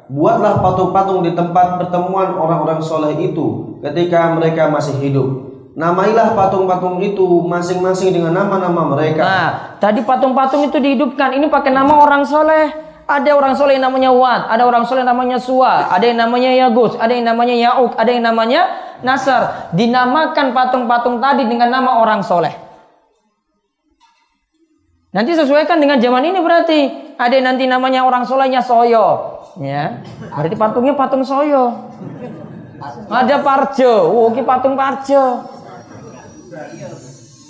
Buatlah 0.06 0.62
patung-patung 0.62 1.26
di 1.26 1.34
tempat 1.34 1.82
pertemuan 1.82 2.38
orang-orang 2.38 2.78
soleh 2.78 3.18
itu 3.18 3.74
ketika 3.82 4.38
mereka 4.38 4.70
masih 4.70 5.02
hidup. 5.02 5.50
Namailah 5.74 6.38
patung-patung 6.38 7.02
itu 7.02 7.26
masing-masing 7.42 8.14
dengan 8.14 8.38
nama-nama 8.38 8.86
mereka. 8.94 9.26
Nah, 9.26 9.50
tadi 9.82 10.06
patung-patung 10.06 10.62
itu 10.70 10.78
dihidupkan. 10.78 11.34
Ini 11.34 11.50
pakai 11.50 11.74
nama 11.74 11.98
orang 12.06 12.22
soleh. 12.22 12.87
Ada 13.08 13.32
orang 13.32 13.56
soleh 13.56 13.80
yang 13.80 13.88
namanya 13.88 14.12
Wat, 14.12 14.52
ada 14.52 14.68
orang 14.68 14.84
soleh 14.84 15.00
yang 15.00 15.16
namanya 15.16 15.40
Suwa, 15.40 15.88
ada 15.88 16.04
yang 16.04 16.20
namanya 16.20 16.52
Yagus, 16.52 16.92
ada 17.00 17.08
yang 17.08 17.24
namanya 17.24 17.56
Yauk, 17.56 17.96
ada 17.96 18.10
yang 18.12 18.20
namanya 18.20 18.60
Nasar. 19.00 19.72
Dinamakan 19.72 20.52
patung-patung 20.52 21.16
tadi 21.16 21.48
dengan 21.48 21.72
nama 21.72 22.04
orang 22.04 22.20
soleh. 22.20 22.52
Nanti 25.08 25.32
sesuaikan 25.32 25.80
dengan 25.80 25.96
zaman 25.96 26.20
ini 26.20 26.36
berarti 26.36 26.80
ada 27.16 27.32
yang 27.32 27.48
nanti 27.48 27.64
namanya 27.64 28.04
orang 28.04 28.28
solehnya 28.28 28.60
Soyo, 28.60 29.40
ya. 29.56 30.04
Berarti 30.28 30.56
patungnya 30.60 30.92
patung 30.92 31.24
Soyo. 31.24 31.88
Ada 33.08 33.40
Parjo, 33.40 34.04
oh, 34.04 34.28
patung 34.44 34.76
Parjo. 34.76 35.48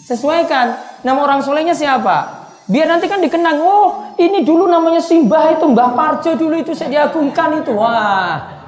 Sesuaikan 0.07 0.79
nama 1.03 1.19
orang 1.19 1.43
solehnya 1.43 1.75
siapa? 1.75 2.38
Biar 2.69 2.85
nanti 2.85 3.09
kan 3.09 3.25
dikenang, 3.25 3.65
oh 3.65 4.13
ini 4.21 4.45
dulu 4.45 4.69
namanya 4.69 5.01
Simbah 5.01 5.57
itu, 5.57 5.65
Mbah 5.73 5.97
Parjo 5.97 6.37
dulu 6.37 6.53
itu 6.61 6.77
saya 6.77 7.09
diagungkan 7.09 7.65
itu. 7.65 7.73
Wah. 7.73 8.61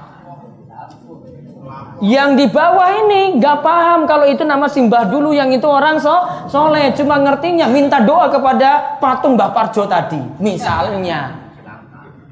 Yang 2.01 2.31
di 2.41 2.47
bawah 2.49 2.89
ini 3.05 3.37
nggak 3.37 3.61
paham 3.61 4.09
kalau 4.09 4.25
itu 4.25 4.41
nama 4.41 4.65
Simbah 4.73 5.05
dulu 5.13 5.37
yang 5.37 5.53
itu 5.53 5.69
orang 5.69 6.01
so 6.01 6.17
soleh 6.49 6.97
cuma 6.97 7.21
ngertinya 7.21 7.69
minta 7.69 8.01
doa 8.01 8.33
kepada 8.33 8.97
patung 9.05 9.37
Mbah 9.37 9.53
Parjo 9.53 9.85
tadi 9.85 10.17
misalnya. 10.41 11.37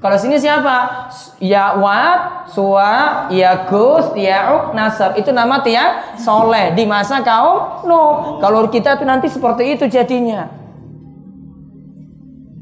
Kalau 0.00 0.16
sini 0.16 0.40
siapa? 0.40 1.10
Ya 1.36 1.76
Wat, 1.76 2.48
Suwa, 2.54 3.26
Ya 3.34 3.68
Gus, 3.68 4.14
Yauk, 4.16 4.72
Nasr. 4.72 5.20
Itu 5.20 5.36
nama 5.36 5.60
tiang 5.60 6.16
soleh 6.16 6.72
di 6.72 6.88
masa 6.88 7.20
kaum 7.20 7.84
no. 7.84 8.38
Kalau 8.40 8.72
kita 8.72 8.96
itu 8.96 9.04
nanti 9.04 9.28
seperti 9.28 9.76
itu 9.76 9.84
jadinya. 9.84 10.57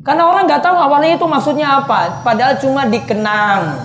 Karena 0.07 0.23
orang 0.31 0.47
nggak 0.47 0.63
tahu 0.63 0.77
awalnya 0.79 1.19
itu 1.19 1.27
maksudnya 1.27 1.83
apa. 1.83 2.23
Padahal 2.23 2.55
cuma 2.63 2.87
dikenang. 2.87 3.83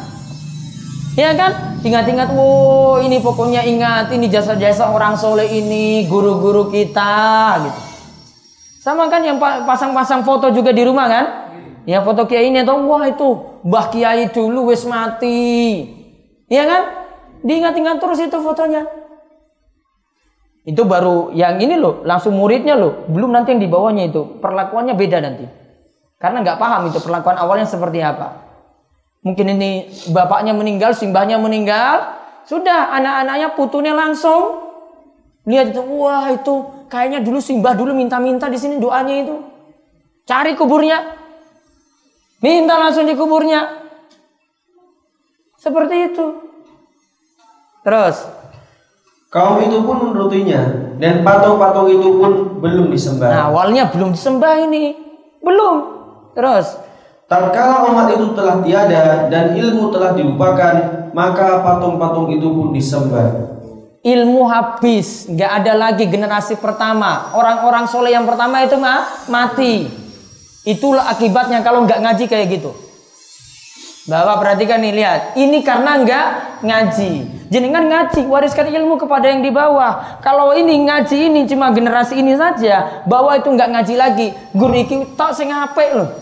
Ya 1.18 1.34
kan? 1.34 1.82
Ingat-ingat, 1.82 2.30
wow 2.38 3.02
ini 3.02 3.18
pokoknya 3.18 3.66
ingat 3.66 4.14
ini 4.14 4.30
jasa-jasa 4.30 4.94
orang 4.94 5.18
soleh 5.18 5.50
ini, 5.50 6.06
guru-guru 6.06 6.70
kita 6.70 7.58
gitu. 7.66 7.82
Sama 8.86 9.10
kan 9.10 9.26
yang 9.26 9.42
pasang-pasang 9.42 10.22
foto 10.22 10.54
juga 10.54 10.70
di 10.70 10.86
rumah 10.86 11.10
kan? 11.10 11.26
Ya 11.90 12.06
foto 12.06 12.30
kiai 12.30 12.54
ini 12.54 12.62
atau 12.62 12.86
wah 12.86 13.02
itu 13.10 13.58
Mbah 13.66 13.90
Kiai 13.90 14.30
dulu 14.30 14.70
wis 14.70 14.86
mati. 14.86 15.90
Ya 16.46 16.70
kan? 16.70 16.82
Diingat-ingat 17.42 17.98
terus 17.98 18.22
itu 18.22 18.38
fotonya. 18.38 18.86
Itu 20.62 20.86
baru 20.86 21.34
yang 21.34 21.58
ini 21.58 21.78
loh, 21.78 22.06
langsung 22.06 22.38
muridnya 22.38 22.78
loh. 22.78 23.10
Belum 23.10 23.34
nanti 23.34 23.58
yang 23.58 23.62
di 23.62 23.70
bawahnya 23.70 24.14
itu. 24.14 24.38
Perlakuannya 24.38 24.94
beda 24.94 25.18
nanti. 25.18 25.61
Karena 26.22 26.46
nggak 26.46 26.62
paham 26.62 26.94
itu 26.94 27.02
perlakuan 27.02 27.36
awalnya 27.42 27.66
seperti 27.66 27.98
apa. 28.06 28.38
Mungkin 29.26 29.58
ini 29.58 29.90
bapaknya 30.14 30.54
meninggal, 30.54 30.94
simbahnya 30.94 31.42
meninggal. 31.42 32.22
Sudah 32.46 32.94
anak-anaknya 32.94 33.58
putunya 33.58 33.94
langsung. 33.98 34.70
Lihat 35.50 35.74
itu, 35.74 35.82
wah 35.82 36.30
itu 36.30 36.86
kayaknya 36.86 37.26
dulu 37.26 37.42
simbah 37.42 37.74
dulu 37.74 37.98
minta-minta 37.98 38.46
di 38.46 38.62
sini 38.62 38.78
doanya 38.78 39.16
itu. 39.26 39.36
Cari 40.30 40.54
kuburnya. 40.54 41.18
Minta 42.42 42.78
langsung 42.78 43.10
di 43.10 43.18
kuburnya. 43.18 43.82
Seperti 45.58 45.96
itu. 46.14 46.26
Terus 47.82 48.42
Kaum 49.32 49.64
itu 49.64 49.80
pun 49.88 50.12
menurutinya 50.12 50.60
dan 51.00 51.24
patung-patung 51.24 51.88
itu 51.88 52.20
pun 52.20 52.60
belum 52.60 52.92
disembah. 52.92 53.32
Nah, 53.32 53.48
awalnya 53.48 53.88
belum 53.88 54.12
disembah 54.12 54.60
ini. 54.68 54.92
Belum. 55.40 56.01
Terus 56.32 56.68
Tatkala 57.32 57.88
umat 57.88 58.12
itu 58.12 58.36
telah 58.36 58.60
tiada 58.60 59.32
dan 59.32 59.56
ilmu 59.56 59.88
telah 59.88 60.12
dilupakan, 60.12 61.08
maka 61.16 61.64
patung-patung 61.64 62.28
itu 62.28 62.44
pun 62.52 62.76
disembah. 62.76 63.56
ilmu 64.04 64.50
habis, 64.52 65.32
nggak 65.32 65.52
ada 65.64 65.74
lagi 65.80 66.12
generasi 66.12 66.60
pertama. 66.60 67.32
Orang-orang 67.32 67.88
soleh 67.88 68.12
yang 68.12 68.28
pertama 68.28 68.68
itu 68.68 68.76
mah 68.76 69.30
mati. 69.32 69.88
Itulah 70.68 71.08
akibatnya 71.08 71.64
kalau 71.64 71.88
nggak 71.88 72.04
ngaji 72.04 72.26
kayak 72.28 72.60
gitu. 72.60 72.76
Bapak 74.10 74.42
perhatikan 74.42 74.82
nih 74.82 74.92
lihat, 74.92 75.38
ini 75.38 75.64
karena 75.64 76.04
nggak 76.04 76.28
ngaji. 76.68 77.12
Jenengan 77.48 77.86
ngaji, 77.88 78.28
wariskan 78.28 78.68
ilmu 78.74 79.00
kepada 79.00 79.32
yang 79.32 79.40
di 79.40 79.54
bawah. 79.54 80.20
Kalau 80.20 80.52
ini 80.52 80.84
ngaji 80.84 81.32
ini 81.32 81.48
cuma 81.48 81.72
generasi 81.72 82.20
ini 82.20 82.36
saja, 82.36 83.06
bawah 83.08 83.40
itu 83.40 83.48
nggak 83.48 83.70
ngaji 83.72 83.96
lagi. 83.96 84.28
Guru 84.52 84.76
iki 84.76 85.16
tak 85.16 85.32
sing 85.38 85.48
apik 85.48 85.96
loh. 85.96 86.21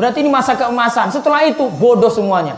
Berarti 0.00 0.24
ini 0.24 0.32
masa 0.32 0.56
keemasan. 0.56 1.12
Setelah 1.12 1.44
itu 1.44 1.68
bodoh 1.68 2.08
semuanya. 2.08 2.56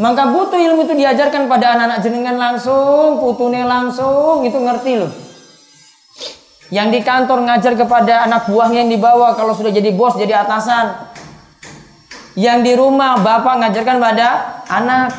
Maka 0.00 0.32
butuh 0.32 0.56
ilmu 0.56 0.88
itu 0.88 0.96
diajarkan 0.96 1.44
pada 1.44 1.76
anak-anak 1.76 2.00
jenengan 2.00 2.40
langsung, 2.40 3.20
putune 3.20 3.60
langsung, 3.68 4.40
itu 4.48 4.56
ngerti 4.56 4.96
loh. 4.96 5.12
Yang 6.72 6.88
di 6.88 7.00
kantor 7.04 7.44
ngajar 7.44 7.76
kepada 7.76 8.24
anak 8.24 8.48
buahnya 8.48 8.88
yang 8.88 8.90
dibawa 8.96 9.36
kalau 9.36 9.52
sudah 9.52 9.68
jadi 9.68 9.92
bos 9.92 10.16
jadi 10.16 10.40
atasan. 10.40 11.12
Yang 12.32 12.58
di 12.64 12.72
rumah 12.80 13.20
bapak 13.20 13.60
ngajarkan 13.60 14.00
pada 14.00 14.28
anak. 14.72 15.12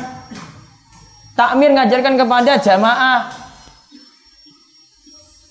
Takmir 1.38 1.70
ngajarkan 1.78 2.18
kepada 2.18 2.58
jamaah. 2.58 3.30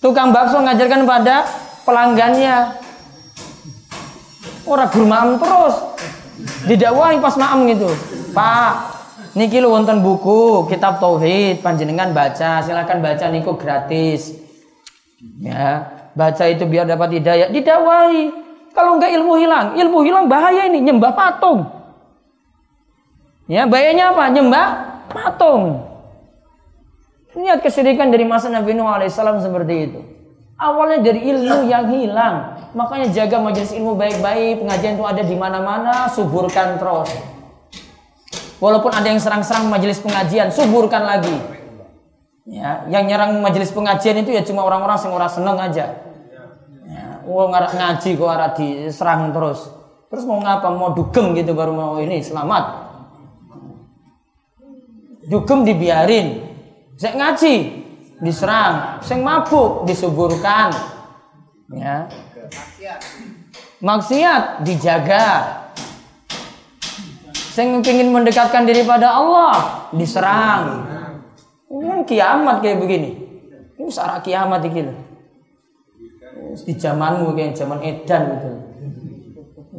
Tukang 0.03 0.35
bakso 0.35 0.59
ngajarkan 0.59 1.07
pada 1.07 1.47
pelanggannya. 1.87 2.81
Orang 4.65 4.89
guru 4.93 5.05
maam 5.09 5.29
terus. 5.41 5.75
Didakwahi 6.65 7.17
pas 7.21 7.35
maam 7.37 7.65
gitu. 7.69 7.89
Pak, 8.33 8.73
niki 9.37 9.61
lu 9.61 9.73
wonten 9.73 10.01
buku 10.01 10.69
kitab 10.69 11.01
tauhid 11.01 11.61
panjenengan 11.65 12.13
baca, 12.13 12.61
silakan 12.61 13.01
baca 13.01 13.25
niku 13.29 13.57
gratis. 13.57 14.37
Ya, 15.41 15.85
baca 16.17 16.43
itu 16.49 16.65
biar 16.65 16.85
dapat 16.89 17.21
hidayah. 17.21 17.49
Didakwahi. 17.49 18.41
Kalau 18.71 18.95
enggak 18.95 19.11
ilmu 19.11 19.33
hilang, 19.35 19.75
ilmu 19.75 19.99
hilang 20.07 20.25
bahaya 20.31 20.63
ini 20.71 20.79
nyembah 20.79 21.11
patung. 21.11 21.67
Ya, 23.51 23.67
bahayanya 23.67 24.15
apa? 24.15 24.31
Nyembah 24.31 24.67
patung. 25.11 25.91
Niat 27.35 27.63
kesirikan 27.63 28.11
dari 28.11 28.23
masa 28.27 28.47
Nabi 28.47 28.75
Nuh 28.75 28.87
alaihissalam 28.87 29.43
seperti 29.43 29.75
itu. 29.87 29.99
Awalnya 30.61 31.01
dari 31.01 31.25
ilmu 31.25 31.65
yang 31.65 31.89
hilang. 31.89 32.69
Makanya 32.77 33.09
jaga 33.09 33.41
majelis 33.41 33.73
ilmu 33.73 33.97
baik-baik. 33.97 34.61
Pengajian 34.61 34.93
itu 34.93 35.05
ada 35.09 35.25
di 35.25 35.33
mana-mana. 35.33 36.05
Suburkan 36.05 36.77
terus. 36.77 37.09
Walaupun 38.61 38.93
ada 38.93 39.09
yang 39.09 39.17
serang-serang 39.17 39.65
majelis 39.73 39.97
pengajian, 39.97 40.53
suburkan 40.53 41.01
lagi. 41.01 41.33
Ya, 42.45 42.85
yang 42.93 43.09
nyerang 43.09 43.41
majelis 43.41 43.73
pengajian 43.73 44.21
itu 44.21 44.37
ya 44.37 44.45
cuma 44.45 44.61
orang-orang 44.61 45.01
yang 45.01 45.13
orang 45.17 45.31
seneng 45.33 45.57
aja. 45.57 45.85
Ya, 46.85 47.05
ngaji 47.25 48.09
kok 48.21 48.29
arah 48.29 48.53
diserang 48.53 49.33
terus. 49.33 49.65
Terus 50.13 50.29
mau 50.29 50.37
ngapa? 50.37 50.69
Mau 50.69 50.93
dugem 50.93 51.33
gitu 51.33 51.57
baru 51.57 51.73
mau 51.73 51.97
ini 51.97 52.21
selamat. 52.21 52.93
Dugem 55.25 55.65
dibiarin. 55.65 56.45
Saya 57.01 57.17
ngaji 57.17 57.53
diserang, 58.21 59.01
sing 59.01 59.25
mabuk 59.25 59.83
disuburkan. 59.89 60.69
Ya. 61.73 62.05
Maksiat 63.81 64.61
dijaga. 64.61 65.57
Sing 67.33 67.83
ingin 67.83 68.13
mendekatkan 68.15 68.63
diri 68.63 68.85
pada 68.87 69.11
Allah 69.11 69.89
diserang. 69.91 70.87
Ini 71.67 72.05
kiamat 72.07 72.63
kayak 72.63 72.79
begini. 72.79 73.11
Ini 73.75 73.89
sarah 73.89 74.21
kiamat 74.21 74.61
iki 74.69 74.85
lho. 74.85 74.95
Di 76.61 76.73
zamanmu 76.77 77.33
kayak 77.33 77.57
zaman 77.57 77.79
edan 77.81 78.21
gitu. 78.37 78.51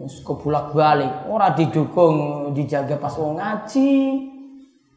Wis 0.03 0.19
kebulak 0.27 0.75
balik, 0.75 1.31
ora 1.31 1.55
didukung, 1.55 2.51
dijaga 2.51 2.99
pas 2.99 3.15
wong 3.15 3.39
ngaji. 3.39 3.95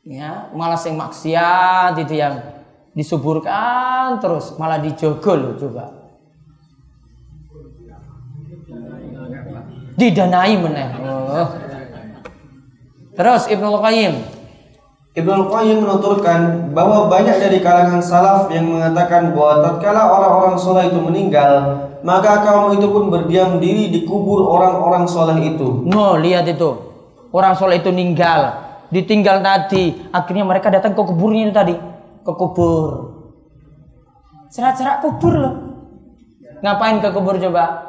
Ya, 0.06 0.50
malah 0.54 0.78
sing 0.78 0.98
maksiat 0.98 1.94
itu 2.02 2.18
yang 2.18 2.55
disuburkan 2.96 4.18
terus 4.24 4.56
malah 4.56 4.80
dijogol 4.80 5.60
coba. 5.60 5.92
Didanai 9.96 10.56
meneh. 10.60 10.90
Oh. 11.04 11.48
Terus 13.16 13.48
Ibnu 13.48 13.80
Qayyim 13.80 14.36
Ibnu 15.16 15.48
Qayyim 15.48 15.80
menuturkan 15.80 16.76
bahwa 16.76 17.08
banyak 17.08 17.40
dari 17.40 17.64
kalangan 17.64 18.04
salaf 18.04 18.52
yang 18.52 18.68
mengatakan 18.68 19.32
bahwa 19.32 19.64
tatkala 19.64 20.12
orang-orang 20.12 20.60
soleh 20.60 20.92
itu 20.92 21.00
meninggal, 21.00 21.52
maka 22.04 22.44
kaum 22.44 22.76
itu 22.76 22.84
pun 22.92 23.08
berdiam 23.08 23.56
diri 23.64 23.96
di 23.96 24.04
kubur 24.04 24.44
orang-orang 24.44 25.08
soleh 25.08 25.40
itu. 25.56 25.88
No, 25.88 26.20
lihat 26.20 26.52
itu. 26.52 26.68
Orang 27.32 27.56
soleh 27.56 27.80
itu 27.80 27.96
ninggal. 27.96 28.60
Ditinggal 28.92 29.40
tadi. 29.40 29.96
Akhirnya 30.12 30.44
mereka 30.44 30.68
datang 30.68 30.92
ke 30.92 31.00
kuburnya 31.00 31.48
itu 31.48 31.56
tadi. 31.56 31.76
Ke 32.26 32.32
kubur. 32.34 32.90
Cerak-cerak 34.50 35.06
kubur 35.06 35.34
loh. 35.38 35.56
Ngapain 36.66 36.98
ke 36.98 37.14
kubur 37.14 37.38
coba? 37.38 37.86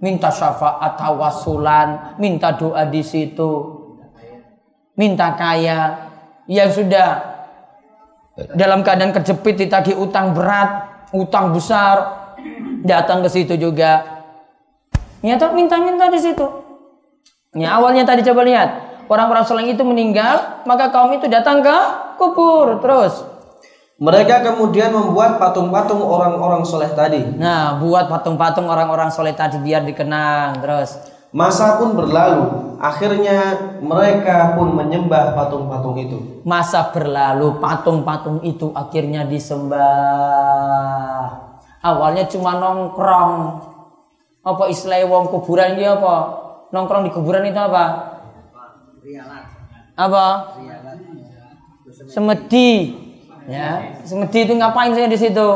Minta 0.00 0.32
syafaat, 0.32 0.96
tawasulan, 0.96 2.16
minta 2.16 2.56
doa 2.56 2.88
di 2.88 3.04
situ. 3.04 3.76
Minta 4.96 5.36
kaya. 5.36 6.08
Yang 6.48 6.80
sudah 6.80 7.08
dalam 8.56 8.80
keadaan 8.80 9.12
kejepit 9.12 9.66
ditagih 9.66 9.96
utang 9.96 10.32
berat, 10.32 10.84
utang 11.12 11.52
besar, 11.52 12.32
datang 12.84 13.20
ke 13.24 13.28
situ 13.28 13.58
juga. 13.58 14.24
Nyata 15.24 15.52
minta-minta 15.52 16.06
di 16.12 16.20
situ. 16.20 16.46
Ya, 17.56 17.80
awalnya 17.80 18.04
tadi 18.04 18.20
coba 18.22 18.44
lihat. 18.44 18.85
Orang-orang 19.06 19.44
soleh 19.46 19.70
itu 19.70 19.82
meninggal, 19.86 20.62
maka 20.66 20.90
kaum 20.90 21.14
itu 21.14 21.30
datang 21.30 21.62
ke 21.62 21.78
kubur. 22.18 22.82
Terus. 22.82 23.22
Mereka 23.96 24.44
kemudian 24.44 24.92
membuat 24.92 25.40
patung-patung 25.40 26.04
orang-orang 26.04 26.68
soleh 26.68 26.92
tadi. 26.92 27.24
Nah, 27.40 27.80
buat 27.80 28.12
patung-patung 28.12 28.68
orang-orang 28.68 29.08
soleh 29.08 29.32
tadi 29.32 29.56
biar 29.56 29.88
dikenang. 29.88 30.60
Terus. 30.60 31.16
Masa 31.36 31.76
pun 31.76 31.92
berlalu, 31.92 32.76
akhirnya 32.80 33.56
mereka 33.84 34.56
pun 34.56 34.72
menyembah 34.72 35.36
patung-patung 35.36 35.96
itu. 36.00 36.40
Masa 36.48 36.92
berlalu, 36.92 37.60
patung-patung 37.60 38.40
itu 38.40 38.72
akhirnya 38.72 39.24
disembah. 39.28 39.76
Awalnya 41.84 42.24
cuma 42.32 42.56
nongkrong. 42.56 43.60
Apa 44.46 44.64
istilah 44.70 45.02
wong 45.10 45.28
kuburan 45.28 45.76
ini 45.76 45.84
apa? 45.84 46.16
Nongkrong 46.72 47.04
di 47.04 47.12
kuburan 47.12 47.44
itu 47.44 47.58
apa? 47.58 48.15
Apa? 49.96 50.26
Semedi. 52.06 52.70
Ya, 53.46 53.96
semedi 54.02 54.38
itu 54.42 54.52
ngapain 54.58 54.92
saya 54.92 55.06
di 55.08 55.18
situ? 55.18 55.48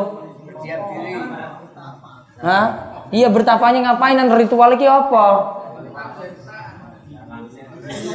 Hah? 2.40 2.66
Iya 3.10 3.26
bertapanya 3.28 3.90
ngapain 3.90 4.14
dan 4.14 4.30
ritual 4.30 4.70
itu 4.78 4.86
apa? 4.86 5.26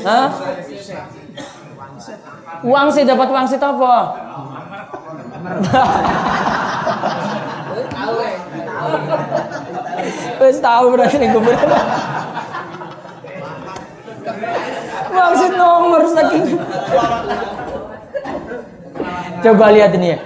Hah? 0.07 0.27
Uang 2.63 2.87
sih 2.95 3.03
dapat 3.03 3.27
uang 3.27 3.45
sih 3.45 3.59
apa? 3.59 3.95
Wes 10.39 10.57
tahu 10.63 10.85
berarti 10.95 11.25
gue 11.27 11.55
Maksud 15.15 15.51
nomor 15.55 16.01
saking 16.11 16.43
Coba 19.45 19.65
lihat 19.71 19.93
ini 19.95 20.07
ya. 20.15 20.17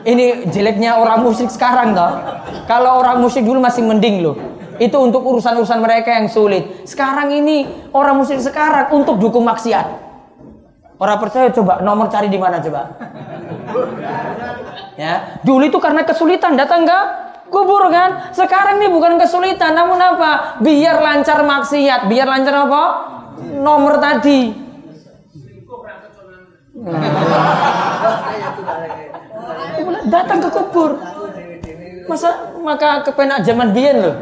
Ini 0.00 0.48
jeleknya 0.48 0.96
orang 0.96 1.20
musik 1.20 1.52
sekarang 1.52 1.92
toh. 1.92 2.08
Kalau 2.64 3.04
orang 3.04 3.20
musik 3.20 3.44
dulu 3.44 3.60
masih 3.60 3.84
mending 3.84 4.24
loh. 4.24 4.36
Itu 4.80 4.96
untuk 4.96 5.20
urusan-urusan 5.20 5.76
mereka 5.84 6.16
yang 6.16 6.30
sulit. 6.30 6.88
Sekarang 6.88 7.28
ini 7.28 7.68
orang 7.92 8.16
musik 8.16 8.40
sekarang 8.40 8.88
untuk 8.96 9.20
dukung 9.20 9.44
maksiat. 9.44 10.08
Orang 10.96 11.18
percaya 11.20 11.52
coba 11.52 11.84
nomor 11.84 12.08
cari 12.08 12.32
di 12.32 12.40
mana 12.40 12.60
coba. 12.64 12.96
Ya, 14.96 15.40
dulu 15.44 15.68
itu 15.68 15.80
karena 15.80 16.04
kesulitan 16.04 16.56
datang 16.56 16.88
ke 16.88 16.98
kubur 17.52 17.88
kan. 17.92 18.32
Sekarang 18.32 18.80
ini 18.80 18.88
bukan 18.88 19.16
kesulitan, 19.16 19.72
namun 19.76 20.00
apa? 20.00 20.60
Biar 20.60 21.00
lancar 21.00 21.40
maksiat, 21.44 22.08
biar 22.08 22.28
lancar 22.28 22.68
apa? 22.68 22.82
Nomor 23.40 23.96
tadi. 24.00 24.40
Datang 30.10 30.38
ke 30.44 30.48
kubur. 30.48 30.90
Masa 32.08 32.30
maka 32.60 33.06
kepenak 33.06 33.46
zaman 33.46 33.70
biyen 33.70 33.96
loh. 34.02 34.16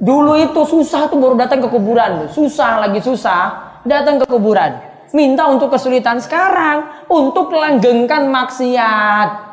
Dulu 0.00 0.32
itu 0.40 0.62
susah 0.64 1.12
tuh 1.12 1.20
baru 1.20 1.36
datang 1.36 1.60
ke 1.60 1.68
kuburan, 1.68 2.24
susah 2.32 2.80
lagi 2.80 3.04
susah 3.04 3.76
datang 3.84 4.16
ke 4.16 4.24
kuburan. 4.24 4.80
Minta 5.12 5.44
untuk 5.50 5.68
kesulitan 5.74 6.16
sekarang 6.22 7.04
untuk 7.10 7.52
langgengkan 7.52 8.30
maksiat. 8.32 9.52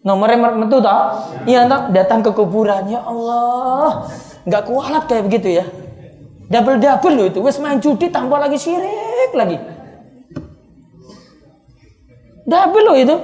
Nomornya 0.00 0.56
metu 0.56 0.80
toh? 0.80 1.28
Iya 1.44 1.68
toh, 1.68 1.92
datang 1.92 2.24
ke 2.24 2.32
kuburan. 2.32 2.88
Ya 2.88 3.04
Allah, 3.04 4.08
nggak 4.46 4.62
kualat 4.68 5.04
kayak 5.08 5.24
begitu 5.28 5.60
ya. 5.60 5.64
Double 6.50 6.82
double 6.82 7.14
loh 7.14 7.26
itu, 7.30 7.38
wes 7.42 7.62
main 7.62 7.78
judi 7.78 8.10
tambah 8.10 8.34
lagi 8.34 8.58
syirik 8.58 9.32
lagi. 9.34 9.56
Double 12.42 12.84
loh 12.84 12.96
itu. 12.98 13.16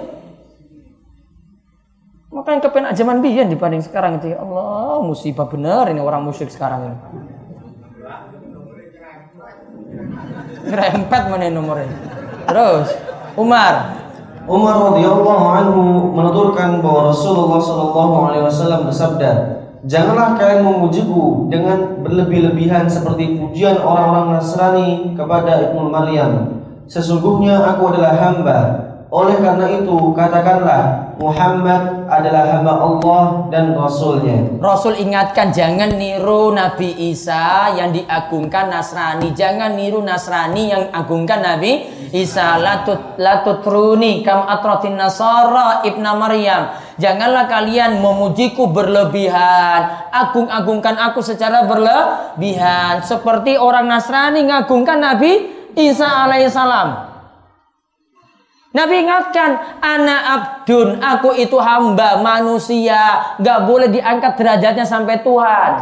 Makanya 2.31 2.68
kepenak 2.68 2.92
zaman 2.94 3.24
biyen 3.24 3.48
dibanding 3.48 3.81
sekarang 3.81 4.20
itu 4.20 4.37
ya 4.37 4.44
Allah 4.44 5.00
musibah 5.00 5.48
bener 5.48 5.88
ini 5.88 6.05
orang 6.05 6.20
musyrik 6.20 6.52
sekarang 6.52 6.92
ini. 6.92 6.98
Rempet 10.68 11.22
mana 11.33 11.48
nomornya. 11.48 11.88
Terus 12.46 12.92
Umar. 13.35 14.05
Umar 14.46 14.79
radhiyallahu 14.79 15.46
anhu 15.59 15.83
menuturkan 16.14 16.79
bahwa 16.79 17.11
Rasulullah 17.11 17.59
shallallahu 17.59 18.14
alaihi 18.31 18.44
wasallam 18.46 18.87
bersabda, 18.87 19.56
"Janganlah 19.87 20.35
kalian 20.35 20.66
memujiku 20.66 21.46
dengan 21.46 22.03
berlebih-lebihan 22.03 22.90
seperti 22.90 23.38
pujian 23.38 23.79
orang-orang 23.79 24.37
Nasrani 24.37 25.14
kepada 25.14 25.70
Ibnu 25.70 25.87
Maryam. 25.88 26.59
Sesungguhnya 26.90 27.62
aku 27.75 27.94
adalah 27.94 28.14
hamba 28.18 28.59
oleh 29.07 29.38
karena 29.38 29.70
itu 29.70 30.11
katakanlah 30.18 31.14
Muhammad 31.22 32.11
adalah 32.11 32.59
hamba 32.59 32.75
Allah 32.75 33.25
dan 33.55 33.70
Rasulnya. 33.72 34.59
Rasul 34.59 34.99
ingatkan 34.99 35.55
jangan 35.55 35.94
niru 35.94 36.51
Nabi 36.51 36.90
Isa 37.14 37.70
yang 37.79 37.94
diagungkan 37.94 38.66
Nasrani. 38.66 39.31
Jangan 39.31 39.79
niru 39.79 40.03
Nasrani 40.03 40.75
yang 40.75 40.90
agungkan 40.90 41.38
Nabi 41.38 41.87
Isa. 42.11 42.59
Latut 42.59 43.14
latut 43.16 43.62
runi 43.62 44.27
kam 44.27 44.42
atrotin 44.42 44.99
Nasara 44.99 45.87
ibna 45.87 46.18
Maryam. 46.18 46.75
Janganlah 46.96 47.44
kalian 47.44 48.00
memujiku 48.00 48.72
berlebihan. 48.72 50.09
Agung-agungkan 50.09 50.96
aku 50.96 51.20
secara 51.20 51.68
berlebihan. 51.68 53.04
Seperti 53.04 53.61
orang 53.61 53.85
Nasrani 53.85 54.48
ngagungkan 54.48 55.04
Nabi 55.04 55.52
Isa 55.76 56.09
alaihissalam. 56.24 57.16
Nabi 58.76 59.09
ingatkan, 59.09 59.80
anak 59.80 60.22
abdun, 60.37 61.00
aku 61.00 61.32
itu 61.32 61.56
hamba 61.56 62.20
manusia, 62.20 63.32
gak 63.40 63.64
boleh 63.64 63.88
diangkat 63.88 64.37
derajatnya 64.37 64.85
sampai 64.85 65.24
Tuhan. 65.24 65.72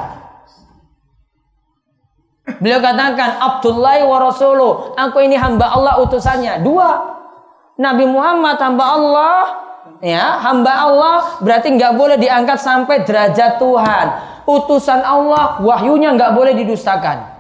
Beliau 2.62 2.78
katakan, 2.78 3.42
Abdullah 3.42 3.98
wa 4.06 4.18
Rasuluh, 4.30 4.94
aku 4.94 5.18
ini 5.26 5.34
hamba 5.34 5.74
Allah 5.74 5.98
utusannya. 6.06 6.62
Dua, 6.62 7.18
Nabi 7.82 8.06
Muhammad 8.06 8.62
hamba 8.62 8.84
Allah, 8.86 9.63
ya 10.04 10.36
hamba 10.44 10.72
Allah 10.84 11.16
berarti 11.40 11.72
nggak 11.72 11.96
boleh 11.96 12.20
diangkat 12.20 12.60
sampai 12.60 13.02
derajat 13.08 13.56
Tuhan. 13.56 14.06
Utusan 14.44 15.00
Allah, 15.00 15.56
wahyunya 15.64 16.12
nggak 16.12 16.36
boleh 16.36 16.52
didustakan. 16.52 17.32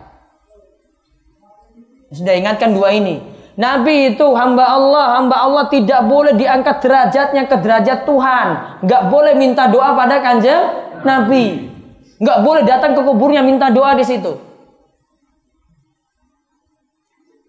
Sudah 2.08 2.32
ingatkan 2.32 2.72
dua 2.72 2.96
ini. 2.96 3.20
Nabi 3.54 4.16
itu 4.16 4.26
hamba 4.34 4.66
Allah, 4.66 5.20
hamba 5.20 5.36
Allah 5.36 5.64
tidak 5.68 6.00
boleh 6.08 6.32
diangkat 6.34 6.80
derajatnya 6.80 7.44
ke 7.46 7.56
derajat 7.60 8.08
Tuhan. 8.08 8.46
Nggak 8.82 9.02
boleh 9.12 9.34
minta 9.36 9.68
doa 9.68 9.92
pada 9.92 10.18
kanjeng 10.24 10.64
Nabi. 11.04 11.70
Nggak 12.18 12.38
boleh 12.40 12.62
datang 12.64 12.96
ke 12.96 13.00
kuburnya 13.04 13.44
minta 13.44 13.68
doa 13.68 13.92
di 13.94 14.02
situ. 14.02 14.40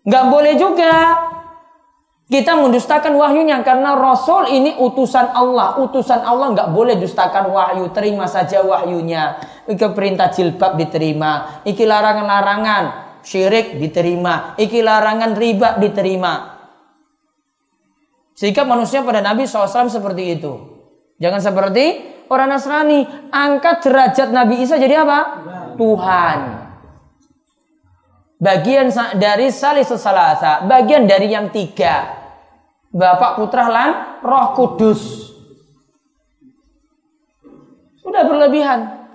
Nggak 0.05 0.25
boleh 0.29 0.53
juga 0.59 0.93
kita 2.25 2.57
mendustakan 2.57 3.13
wahyunya 3.21 3.61
karena 3.61 3.93
Rasul 3.93 4.49
ini 4.49 4.73
utusan 4.81 5.29
Allah. 5.29 5.77
Utusan 5.77 6.25
Allah 6.25 6.57
nggak 6.57 6.69
boleh 6.73 6.97
dustakan 6.97 7.53
wahyu. 7.53 7.93
Terima 7.93 8.25
saja 8.25 8.65
wahyunya. 8.65 9.37
Iki 9.69 9.93
perintah 9.93 10.33
jilbab 10.33 10.73
diterima. 10.73 11.61
Iki 11.61 11.85
larangan-larangan 11.85 12.83
syirik 13.25 13.81
diterima, 13.81 14.53
iki 14.61 14.85
larangan 14.85 15.33
riba 15.33 15.81
diterima. 15.81 16.33
Sikap 18.37 18.69
manusia 18.69 19.01
pada 19.01 19.25
Nabi 19.25 19.49
SAW 19.49 19.89
seperti 19.89 20.37
itu. 20.37 20.53
Jangan 21.17 21.41
seperti 21.41 21.85
orang 22.27 22.51
Nasrani. 22.51 23.07
Angkat 23.31 23.85
derajat 23.87 24.29
Nabi 24.29 24.61
Isa 24.61 24.75
jadi 24.75 25.01
apa? 25.01 25.19
Tuhan. 25.79 26.64
Bagian 28.35 28.91
dari 29.15 29.47
salis 29.47 29.87
salasa. 29.95 30.67
Bagian 30.67 31.07
dari 31.07 31.31
yang 31.31 31.47
tiga. 31.55 32.11
Bapak 32.91 33.39
putra 33.39 33.67
lan 33.67 33.89
roh 34.23 34.55
kudus. 34.55 35.31
Sudah 37.99 38.23
berlebihan. 38.27 39.07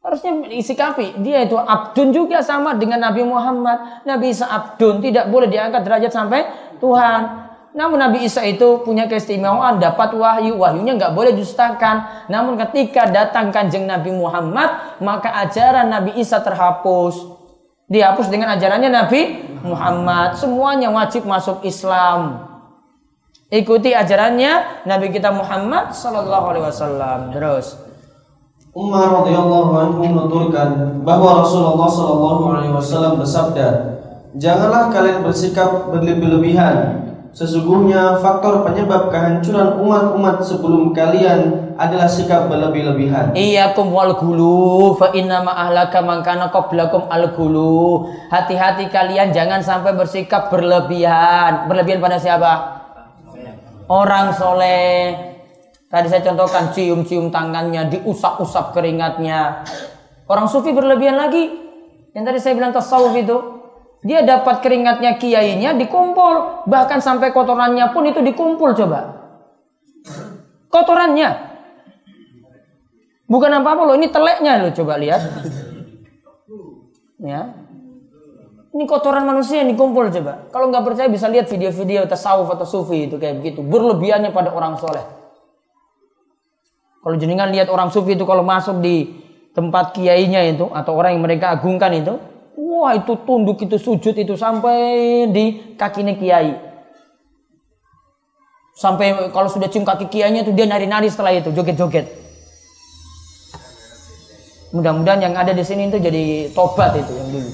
Harusnya 0.00 0.48
isikapi. 0.48 1.20
Dia 1.20 1.44
itu 1.44 1.60
abdun 1.60 2.12
juga 2.12 2.40
sama 2.40 2.72
dengan 2.76 3.04
Nabi 3.04 3.20
Muhammad. 3.24 4.04
Nabi 4.08 4.32
Isa 4.32 4.48
abdun. 4.48 5.04
Tidak 5.04 5.28
boleh 5.28 5.48
diangkat 5.48 5.84
derajat 5.84 6.12
sampai 6.12 6.40
Tuhan. 6.80 7.48
Namun 7.76 8.00
Nabi 8.00 8.24
Isa 8.24 8.44
itu 8.44 8.80
punya 8.80 9.08
keistimewaan 9.08 9.76
dapat 9.76 10.16
wahyu. 10.16 10.56
Wahyunya 10.56 10.96
nggak 10.96 11.12
boleh 11.12 11.32
dustakan. 11.36 12.28
Namun 12.32 12.56
ketika 12.64 13.08
datang 13.08 13.52
kanjeng 13.52 13.84
Nabi 13.84 14.12
Muhammad. 14.12 15.00
Maka 15.04 15.36
ajaran 15.48 15.92
Nabi 15.92 16.16
Isa 16.16 16.40
terhapus. 16.40 17.39
Dihapus 17.90 18.30
dengan 18.30 18.54
ajarannya 18.54 18.86
Nabi 18.86 19.20
Muhammad. 19.66 20.38
Semuanya 20.38 20.94
wajib 20.94 21.26
masuk 21.26 21.66
Islam. 21.66 22.46
Ikuti 23.50 23.90
ajarannya 23.90 24.86
Nabi 24.86 25.10
kita 25.10 25.34
Muhammad 25.34 25.90
Sallallahu 25.90 26.46
Alaihi 26.54 26.64
Wasallam. 26.70 27.34
Terus. 27.34 27.90
Umar 28.70 29.10
radhiyallahu 29.10 29.70
anhu 29.74 29.98
menuturkan 30.06 31.02
bahwa 31.02 31.42
Rasulullah 31.42 31.90
Shallallahu 31.90 32.42
alaihi 32.54 32.70
wasallam 32.70 33.18
bersabda, 33.18 33.98
"Janganlah 34.38 34.94
kalian 34.94 35.26
bersikap 35.26 35.90
berlebih-lebihan. 35.90 37.09
Sesungguhnya 37.30 38.18
faktor 38.18 38.66
penyebab 38.66 39.08
kehancuran 39.14 39.78
umat-umat 39.78 40.42
sebelum 40.42 40.90
kalian 40.90 41.72
adalah 41.78 42.10
sikap 42.10 42.50
berlebih-lebihan." 42.50 43.32
Iyyakum 43.38 43.94
wal 43.94 44.18
gulu 44.18 44.98
fa 44.98 45.14
inna 45.14 45.40
ma 45.46 45.54
ahlaka 45.54 46.02
man 46.02 46.26
kana 46.26 46.50
qablakum 46.50 47.06
al 47.06 47.30
gulu. 47.32 48.10
Hati-hati 48.34 48.90
kalian 48.90 49.30
jangan 49.30 49.62
sampai 49.62 49.94
bersikap 49.94 50.50
berlebihan. 50.50 51.70
Berlebihan 51.70 52.02
pada 52.02 52.18
siapa? 52.18 52.82
Orang 53.90 54.34
soleh 54.34 55.30
Tadi 55.90 56.06
saya 56.06 56.22
contohkan 56.22 56.70
cium-cium 56.70 57.34
tangannya, 57.34 57.90
diusap-usap 57.90 58.70
keringatnya. 58.78 59.66
Orang 60.30 60.46
sufi 60.46 60.70
berlebihan 60.70 61.18
lagi. 61.18 61.50
Yang 62.14 62.24
tadi 62.30 62.38
saya 62.38 62.54
bilang 62.54 62.70
tasawuf 62.70 63.10
itu. 63.18 63.34
Dia 64.00 64.24
dapat 64.24 64.64
keringatnya 64.64 65.20
kiainya 65.20 65.76
dikumpul. 65.76 66.64
Bahkan 66.64 66.98
sampai 67.04 67.36
kotorannya 67.36 67.92
pun 67.92 68.08
itu 68.08 68.24
dikumpul 68.24 68.72
coba. 68.72 69.00
Kotorannya. 70.72 71.52
Bukan 73.30 73.50
apa-apa 73.62 73.86
loh, 73.86 73.94
ini 73.94 74.10
teleknya 74.10 74.58
loh 74.58 74.72
coba 74.72 74.98
lihat. 74.98 75.22
Ya. 77.20 77.54
Ini 78.70 78.84
kotoran 78.86 79.26
manusia 79.26 79.60
yang 79.60 79.70
dikumpul 79.74 80.08
coba. 80.14 80.48
Kalau 80.48 80.72
nggak 80.72 80.84
percaya 80.86 81.08
bisa 81.10 81.28
lihat 81.28 81.50
video-video 81.50 82.06
tasawuf 82.08 82.48
atau 82.54 82.64
sufi 82.64 83.10
itu 83.10 83.20
kayak 83.20 83.44
begitu. 83.44 83.60
Berlebihannya 83.60 84.32
pada 84.32 84.54
orang 84.54 84.80
soleh. 84.80 85.04
Kalau 87.00 87.16
jenengan 87.20 87.52
lihat 87.52 87.68
orang 87.68 87.92
sufi 87.92 88.16
itu 88.16 88.24
kalau 88.24 88.46
masuk 88.46 88.80
di 88.80 89.10
tempat 89.50 89.92
kiainya 89.92 90.46
itu 90.46 90.70
atau 90.70 90.94
orang 90.94 91.18
yang 91.18 91.22
mereka 91.26 91.50
agungkan 91.50 91.90
itu, 91.96 92.14
Wah 92.60 92.92
itu 92.92 93.16
tunduk 93.24 93.64
itu 93.64 93.80
sujud 93.80 94.12
itu 94.12 94.36
sampai 94.36 94.76
di 95.32 95.44
kakinya 95.80 96.12
kiai. 96.12 96.52
Sampai 98.76 99.32
kalau 99.32 99.48
sudah 99.48 99.68
cium 99.72 99.84
kaki 99.84 100.12
kiainya 100.12 100.44
itu 100.44 100.52
dia 100.52 100.68
nari-nari 100.68 101.08
setelah 101.08 101.32
itu 101.32 101.52
joget-joget. 101.52 102.04
Mudah-mudahan 104.76 105.24
yang 105.24 105.34
ada 105.34 105.56
di 105.56 105.64
sini 105.64 105.88
itu 105.88 105.96
jadi 105.96 106.52
tobat 106.52 106.96
itu 107.00 107.12
yang 107.16 107.28
dulu. 107.32 107.50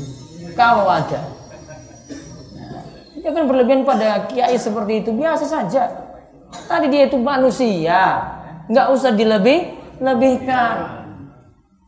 Kalau 0.59 0.87
ada. 0.90 1.21
Nah, 3.27 3.31
kan 3.35 3.45
berlebihan 3.51 3.83
pada 3.83 4.31
kiai 4.31 4.55
seperti 4.55 5.03
itu 5.03 5.11
biasa 5.11 5.45
saja. 5.51 5.83
Tadi 6.71 6.87
dia 6.87 7.11
itu 7.11 7.19
manusia, 7.19 8.23
nggak 8.71 8.87
usah 8.95 9.11
dilebih-lebihkan. 9.19 10.96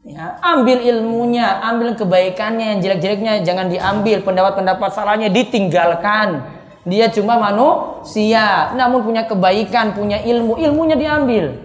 Ya, 0.09 0.41
ambil 0.41 0.81
ilmunya, 0.81 1.61
ambil 1.61 1.93
kebaikannya, 1.93 2.73
yang 2.73 2.79
jelek-jeleknya 2.81 3.45
jangan 3.45 3.69
diambil, 3.69 4.25
pendapat-pendapat 4.25 4.89
salahnya 4.97 5.29
ditinggalkan. 5.29 6.49
Dia 6.89 7.13
cuma 7.13 7.37
manusia, 7.37 8.73
namun 8.73 9.05
punya 9.05 9.29
kebaikan, 9.29 9.93
punya 9.93 10.25
ilmu, 10.25 10.57
ilmunya 10.57 10.97
diambil. 10.97 11.61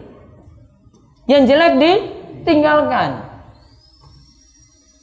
Yang 1.24 1.56
jelek 1.56 1.74
ditinggalkan. 1.80 3.32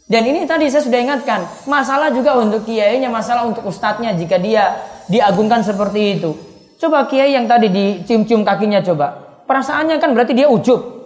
Dan 0.05 0.23
ini 0.29 0.45
tadi 0.45 0.69
saya 0.69 0.85
sudah 0.85 1.01
ingatkan, 1.01 1.41
masalah 1.65 2.13
juga 2.13 2.37
untuk 2.37 2.69
kiainya, 2.69 3.09
masalah 3.09 3.49
untuk 3.49 3.65
ustadznya 3.65 4.13
jika 4.21 4.37
dia 4.37 4.85
diagungkan 5.09 5.65
seperti 5.65 6.21
itu. 6.21 6.37
Coba 6.77 7.09
kiai 7.09 7.33
yang 7.33 7.49
tadi 7.49 7.73
dicium-cium 7.73 8.45
kakinya 8.45 8.85
coba. 8.85 9.41
Perasaannya 9.49 9.97
kan 9.97 10.13
berarti 10.13 10.37
dia 10.37 10.53
ujub. 10.53 11.00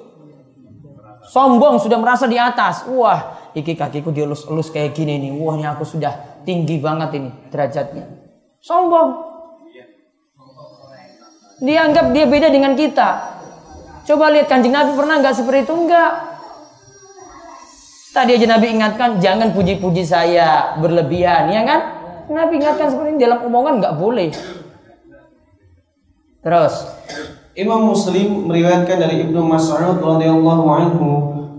Sombong 1.35 1.83
sudah 1.83 1.99
merasa 1.99 2.31
di 2.31 2.39
atas. 2.39 2.87
Wah, 2.87 3.51
iki 3.59 3.75
kakiku 3.75 4.15
dielus-elus 4.15 4.71
kayak 4.71 4.95
gini 4.95 5.19
nih. 5.19 5.35
Wah, 5.35 5.59
ini 5.59 5.67
aku 5.67 5.83
sudah 5.83 6.39
tinggi 6.47 6.79
banget 6.79 7.19
ini 7.19 7.31
derajatnya. 7.51 8.07
Sombong. 8.63 9.35
Dianggap 11.59 12.15
dia 12.15 12.31
beda 12.31 12.55
dengan 12.55 12.79
kita. 12.79 13.35
Coba 14.07 14.31
lihat 14.31 14.47
kanjeng 14.47 14.79
Nabi 14.79 14.95
pernah 14.95 15.19
nggak 15.19 15.35
seperti 15.35 15.67
itu? 15.67 15.75
Enggak. 15.75 16.13
Tadi 18.15 18.31
aja 18.39 18.47
Nabi 18.47 18.67
ingatkan, 18.71 19.19
jangan 19.19 19.51
puji-puji 19.51 20.07
saya 20.07 20.79
berlebihan, 20.79 21.51
ya 21.51 21.67
kan? 21.67 21.81
Nabi 22.31 22.63
ingatkan 22.63 22.95
seperti 22.95 23.11
ini 23.11 23.19
dalam 23.19 23.43
omongan 23.43 23.83
nggak 23.83 23.95
boleh. 23.99 24.31
Terus, 26.47 26.75
Imam 27.55 27.87
Muslim 27.87 28.51
meriwayatkan 28.51 28.99
dari 28.99 29.23
Ibnu 29.23 29.39
Mas'ud 29.47 30.03
radhiyallahu 30.03 30.67
anhu 30.75 31.11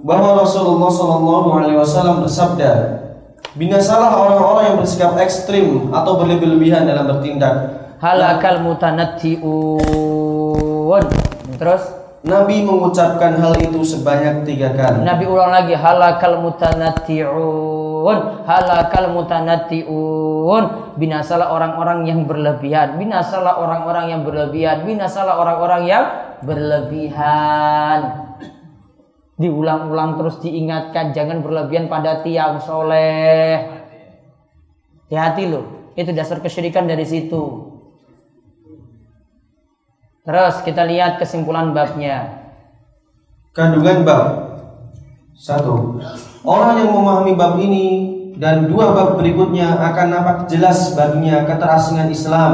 bahwa 0.04 0.44
Rasulullah 0.44 0.92
shallallahu 0.92 1.56
alaihi 1.56 1.80
wasallam 1.80 2.20
bersabda, 2.20 3.00
"Binasalah 3.56 4.12
orang-orang 4.12 4.76
yang 4.76 4.84
bersikap 4.84 5.16
ekstrim 5.16 5.96
atau 5.96 6.20
berlebih-lebihan 6.20 6.84
dalam 6.84 7.08
bertindak." 7.08 7.80
Halakal 8.04 8.60
mutanatti'un. 8.68 9.40
Terus 11.56 11.84
Nabi 12.28 12.68
mengucapkan 12.68 13.40
hal 13.40 13.56
itu 13.56 13.80
sebanyak 13.88 14.44
tiga 14.44 14.76
kali. 14.76 15.00
Nabi 15.00 15.24
ulang 15.32 15.56
lagi 15.56 15.80
halakal 15.80 16.44
mutanatti'un, 16.44 17.32
halakal 18.46 19.10
mutanatti'un 19.15 20.63
binasalah 21.00 21.52
orang-orang 21.52 22.06
yang 22.06 22.20
berlebihan, 22.30 23.02
binasalah 23.02 23.58
orang-orang 23.60 24.06
yang 24.13 24.22
berlebihan, 24.22 24.86
binasalah 24.86 25.41
orang-orang 25.41 25.82
yang 25.89 26.06
berlebihan. 26.46 28.00
Diulang-ulang 29.36 30.15
terus 30.15 30.39
diingatkan 30.39 31.12
jangan 31.12 31.44
berlebihan 31.44 31.91
pada 31.91 32.24
tiang 32.24 32.62
soleh. 32.63 33.68
Hati-hati 35.06 35.44
loh, 35.52 35.91
itu 36.00 36.15
dasar 36.15 36.39
kesyirikan 36.39 36.88
dari 36.88 37.04
situ. 37.04 37.76
Terus 40.26 40.56
kita 40.65 40.82
lihat 40.88 41.22
kesimpulan 41.22 41.70
babnya. 41.76 42.50
Kandungan 43.54 44.02
bab 44.02 44.24
satu. 45.38 46.02
Orang 46.46 46.78
yang 46.78 46.94
memahami 46.94 47.34
bab 47.34 47.58
ini 47.58 47.86
dan 48.38 48.70
dua 48.70 48.94
bab 48.94 49.18
berikutnya 49.18 49.82
akan 49.82 50.08
nampak 50.14 50.38
jelas 50.46 50.94
baginya 50.94 51.42
keterasingan 51.50 52.14
Islam. 52.14 52.54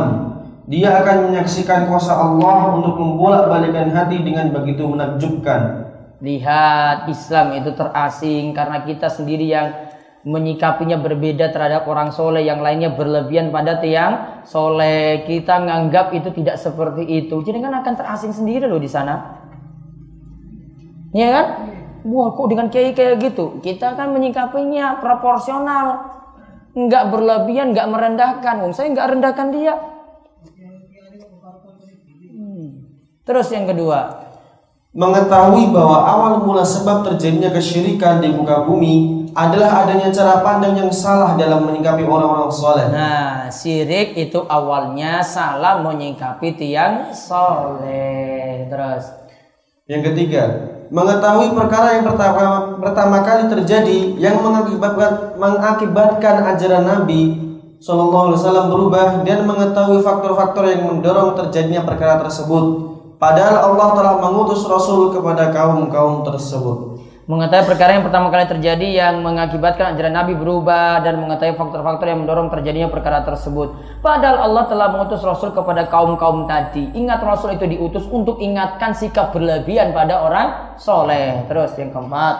Dia 0.72 1.04
akan 1.04 1.28
menyaksikan 1.28 1.92
kuasa 1.92 2.16
Allah 2.16 2.72
untuk 2.80 2.96
membolak-balikan 2.96 3.92
hati 3.92 4.24
dengan 4.24 4.56
begitu 4.56 4.88
menakjubkan. 4.88 5.92
Lihat 6.24 7.12
Islam 7.12 7.60
itu 7.60 7.76
terasing 7.76 8.56
karena 8.56 8.88
kita 8.88 9.12
sendiri 9.12 9.44
yang 9.52 9.68
menyikapinya 10.24 10.96
berbeda 10.96 11.52
terhadap 11.52 11.84
orang 11.84 12.16
soleh. 12.16 12.48
Yang 12.48 12.64
lainnya 12.64 12.90
berlebihan 12.96 13.52
pada 13.52 13.84
tiang 13.84 14.48
soleh. 14.48 15.28
Kita 15.28 15.68
nganggap 15.68 16.16
itu 16.16 16.32
tidak 16.32 16.56
seperti 16.56 17.04
itu. 17.04 17.44
Jadi 17.44 17.60
kan 17.60 17.76
akan 17.84 17.94
terasing 18.00 18.32
sendiri 18.32 18.72
loh 18.72 18.80
di 18.80 18.88
sana. 18.88 19.44
Ya 21.12 21.28
kan 21.36 21.46
Wah 22.02 22.34
kok 22.34 22.48
dengan 22.50 22.68
kiai 22.74 22.98
kayak 22.98 23.22
gitu? 23.22 23.62
Kita 23.62 23.94
kan 23.94 24.10
menyikapinya 24.10 24.98
proporsional. 24.98 26.18
Nggak 26.74 27.14
berlebihan, 27.14 27.78
nggak 27.78 27.90
merendahkan. 27.92 28.56
Wong 28.66 28.74
saya 28.74 28.90
nggak 28.90 29.10
rendahkan 29.18 29.48
dia. 29.54 29.76
Hmm. 32.32 32.90
Terus 33.22 33.48
yang 33.54 33.70
kedua. 33.70 34.32
Mengetahui 34.92 35.72
bahwa 35.72 36.04
awal 36.04 36.34
mula 36.44 36.68
sebab 36.68 37.08
terjadinya 37.08 37.48
kesyirikan 37.48 38.20
di 38.20 38.28
muka 38.28 38.68
bumi 38.68 39.24
adalah 39.32 39.88
adanya 39.88 40.12
cara 40.12 40.44
pandang 40.44 40.76
yang 40.76 40.92
salah 40.92 41.40
dalam 41.40 41.64
menyikapi 41.64 42.04
orang-orang 42.04 42.52
soleh. 42.52 42.92
Nah, 42.92 43.48
syirik 43.48 44.20
itu 44.20 44.44
awalnya 44.52 45.24
salah 45.24 45.80
menyikapi 45.80 46.60
tiang 46.60 47.16
soleh. 47.16 48.68
Terus. 48.68 49.04
Yang 49.88 50.02
ketiga, 50.12 50.44
mengetahui 50.92 51.56
perkara 51.56 51.96
yang 51.96 52.06
pertama 52.06 52.76
pertama 52.84 53.24
kali 53.24 53.48
terjadi 53.48 54.20
yang 54.20 54.44
mengakibatkan 54.44 55.40
mengakibatkan 55.40 56.36
ajaran 56.52 56.84
Nabi 56.84 57.40
Shallallahu 57.80 58.30
Alaihi 58.30 58.40
Wasallam 58.44 58.68
berubah 58.70 59.08
dan 59.26 59.48
mengetahui 59.48 60.04
faktor-faktor 60.06 60.70
yang 60.70 60.86
mendorong 60.86 61.34
terjadinya 61.34 61.82
perkara 61.82 62.22
tersebut. 62.22 62.94
Padahal 63.18 63.74
Allah 63.74 63.88
telah 63.98 64.16
mengutus 64.22 64.62
Rasul 64.70 65.10
kepada 65.10 65.50
kaum-kaum 65.50 66.22
tersebut 66.22 67.02
mengetahui 67.30 67.70
perkara 67.70 67.94
yang 67.94 68.06
pertama 68.06 68.34
kali 68.34 68.50
terjadi 68.50 68.88
yang 69.06 69.22
mengakibatkan 69.22 69.94
ajaran 69.94 70.14
Nabi 70.14 70.34
berubah 70.34 71.06
dan 71.06 71.22
mengetahui 71.22 71.54
faktor-faktor 71.54 72.10
yang 72.10 72.26
mendorong 72.26 72.50
terjadinya 72.50 72.90
perkara 72.90 73.22
tersebut. 73.22 74.02
Padahal 74.02 74.50
Allah 74.50 74.66
telah 74.66 74.88
mengutus 74.90 75.22
Rasul 75.22 75.54
kepada 75.54 75.86
kaum-kaum 75.86 76.50
tadi. 76.50 76.90
Ingat 76.98 77.22
Rasul 77.22 77.62
itu 77.62 77.70
diutus 77.70 78.10
untuk 78.10 78.42
ingatkan 78.42 78.98
sikap 78.98 79.30
berlebihan 79.38 79.94
pada 79.94 80.26
orang 80.26 80.48
soleh. 80.82 81.46
Terus 81.46 81.78
yang 81.78 81.94
keempat. 81.94 82.36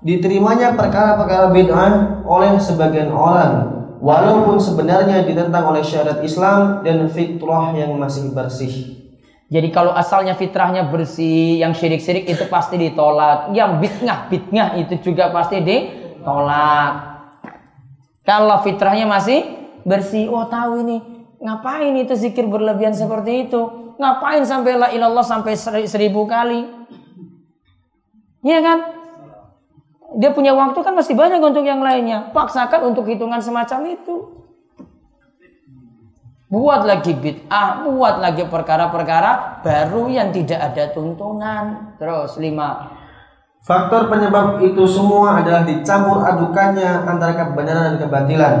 Diterimanya 0.00 0.78
perkara-perkara 0.78 1.50
bid'ah 1.50 2.22
oleh 2.22 2.54
sebagian 2.62 3.10
orang. 3.10 3.82
Walaupun 4.00 4.56
sebenarnya 4.56 5.28
ditentang 5.28 5.74
oleh 5.74 5.84
syariat 5.84 6.22
Islam 6.24 6.80
dan 6.80 7.04
fitrah 7.12 7.76
yang 7.76 7.98
masih 8.00 8.32
bersih. 8.32 8.99
Jadi 9.50 9.68
kalau 9.74 9.90
asalnya 9.90 10.38
fitrahnya 10.38 10.86
bersih, 10.86 11.58
yang 11.58 11.74
syirik-syirik 11.74 12.30
itu 12.30 12.46
pasti 12.46 12.78
ditolak. 12.78 13.50
Yang 13.50 13.82
bid'ah-bid'ah 13.82 14.78
itu 14.78 14.94
juga 15.10 15.34
pasti 15.34 15.58
ditolak. 15.58 16.92
Kalau 18.22 18.62
fitrahnya 18.62 19.10
masih 19.10 19.42
bersih, 19.82 20.30
oh 20.30 20.46
tahu 20.46 20.86
ini 20.86 21.02
ngapain 21.42 21.98
itu 21.98 22.14
zikir 22.14 22.46
berlebihan 22.46 22.94
seperti 22.94 23.50
itu? 23.50 23.90
Ngapain 23.98 24.46
sampai 24.46 24.78
la 24.78 24.88
ilallah 24.94 25.26
sampai 25.26 25.58
seribu 25.84 26.30
kali? 26.30 26.70
Iya 28.46 28.62
kan? 28.62 28.78
Dia 30.14 30.30
punya 30.30 30.54
waktu 30.54 30.78
kan 30.78 30.94
masih 30.94 31.18
banyak 31.18 31.42
untuk 31.42 31.66
yang 31.66 31.82
lainnya. 31.82 32.30
Paksakan 32.30 32.94
untuk 32.94 33.10
hitungan 33.10 33.42
semacam 33.42 33.98
itu. 33.98 34.39
Buat 36.50 36.82
lagi 36.82 37.14
bid'ah, 37.14 37.86
buat 37.86 38.18
lagi 38.18 38.42
perkara-perkara 38.42 39.62
baru 39.62 40.10
yang 40.10 40.34
tidak 40.34 40.58
ada 40.58 40.90
tuntunan. 40.90 41.94
Terus 41.94 42.42
lima. 42.42 42.90
Faktor 43.62 44.10
penyebab 44.10 44.58
itu 44.58 44.82
semua 44.82 45.38
adalah 45.38 45.62
dicampur 45.62 46.26
adukannya 46.26 47.06
antara 47.06 47.38
kebenaran 47.38 47.94
dan 47.94 47.96
kebatilan. 48.02 48.54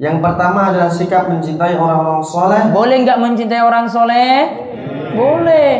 Yang 0.00 0.16
pertama 0.24 0.72
adalah 0.72 0.88
sikap 0.88 1.28
mencintai 1.28 1.76
orang-orang 1.76 2.24
soleh. 2.24 2.62
Boleh 2.72 2.96
nggak 3.04 3.20
mencintai 3.20 3.60
orang 3.68 3.84
soleh? 3.84 4.32
Boleh. 5.12 5.72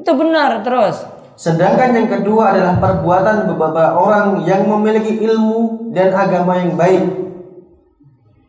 Itu 0.00 0.16
benar 0.16 0.64
terus. 0.64 1.04
Sedangkan 1.36 1.92
yang 1.92 2.08
kedua 2.08 2.56
adalah 2.56 2.80
perbuatan 2.80 3.52
beberapa 3.52 4.00
orang 4.00 4.48
yang 4.48 4.64
memiliki 4.64 5.12
ilmu 5.28 5.92
dan 5.92 6.16
agama 6.16 6.56
yang 6.56 6.72
baik 6.72 7.04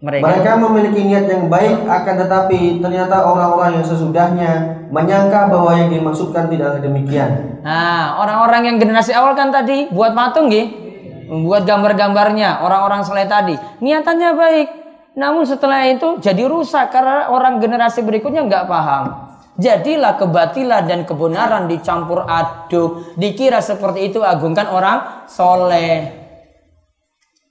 mereka, 0.04 0.24
mereka 0.28 0.51
memiliki 0.60 0.99
niat 1.08 1.32
yang 1.32 1.47
baik 1.47 1.88
akan 1.88 2.16
tetapi 2.28 2.84
ternyata 2.84 3.24
orang-orang 3.24 3.80
yang 3.80 3.86
sesudahnya 3.88 4.51
menyangka 4.91 5.47
bahwa 5.47 5.72
yang 5.80 5.88
dimaksudkan 5.95 6.51
tidaklah 6.51 6.84
demikian. 6.84 7.64
Nah, 7.64 8.20
orang-orang 8.20 8.68
yang 8.68 8.78
generasi 8.84 9.16
awal 9.16 9.32
kan 9.32 9.47
tadi 9.47 9.88
buat 9.95 10.12
patung 10.12 10.51
nggih. 10.51 10.84
membuat 11.24 11.64
gambar-gambarnya 11.64 12.62
orang-orang 12.62 13.01
soleh 13.08 13.24
tadi. 13.26 13.56
Niatannya 13.80 14.36
baik, 14.36 14.68
namun 15.16 15.47
setelah 15.47 15.88
itu 15.88 16.20
jadi 16.20 16.45
rusak 16.45 16.91
karena 16.91 17.32
orang 17.32 17.64
generasi 17.64 18.04
berikutnya 18.04 18.43
nggak 18.43 18.68
paham. 18.68 19.34
Jadilah 19.56 20.20
kebatilan 20.20 20.84
dan 20.84 21.08
kebenaran 21.08 21.72
dicampur 21.72 22.28
aduk. 22.28 23.16
Dikira 23.16 23.64
seperti 23.64 24.12
itu 24.12 24.20
agungkan 24.20 24.68
orang 24.68 25.26
soleh. 25.32 26.23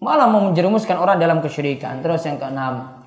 Malah 0.02 0.26
mau 0.26 0.50
menjerumuskan 0.50 0.98
orang 0.98 1.22
dalam 1.22 1.38
kesyirikan. 1.38 2.02
Terus 2.02 2.26
yang 2.26 2.42
keenam. 2.42 2.98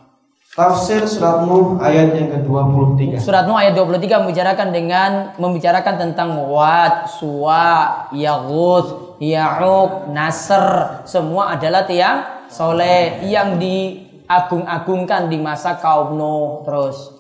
Tafsir 0.55 1.03
surat 1.03 1.43
Nuh 1.43 1.75
ayat 1.83 2.15
yang 2.15 2.31
ke-23. 2.31 3.19
Surat 3.19 3.43
Nuh 3.43 3.59
ayat 3.59 3.75
23 3.75 4.23
membicarakan 4.23 4.71
dengan 4.71 5.11
membicarakan 5.35 5.95
tentang 5.99 6.39
Wad, 6.47 7.11
Suwa, 7.11 8.07
Yaghut, 8.15 9.19
Ya'uq, 9.19 10.15
Nasr. 10.15 11.03
Semua 11.03 11.59
adalah 11.59 11.83
tiang 11.83 12.47
soleh 12.47 13.27
yang 13.27 13.59
diagung-agungkan 13.59 15.27
di 15.27 15.35
masa 15.35 15.75
kaum 15.75 16.15
Nuh. 16.15 16.63
Terus. 16.63 17.11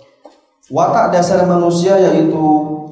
Watak 0.71 1.11
dasar 1.19 1.43
manusia 1.43 1.99
yaitu 1.99 2.41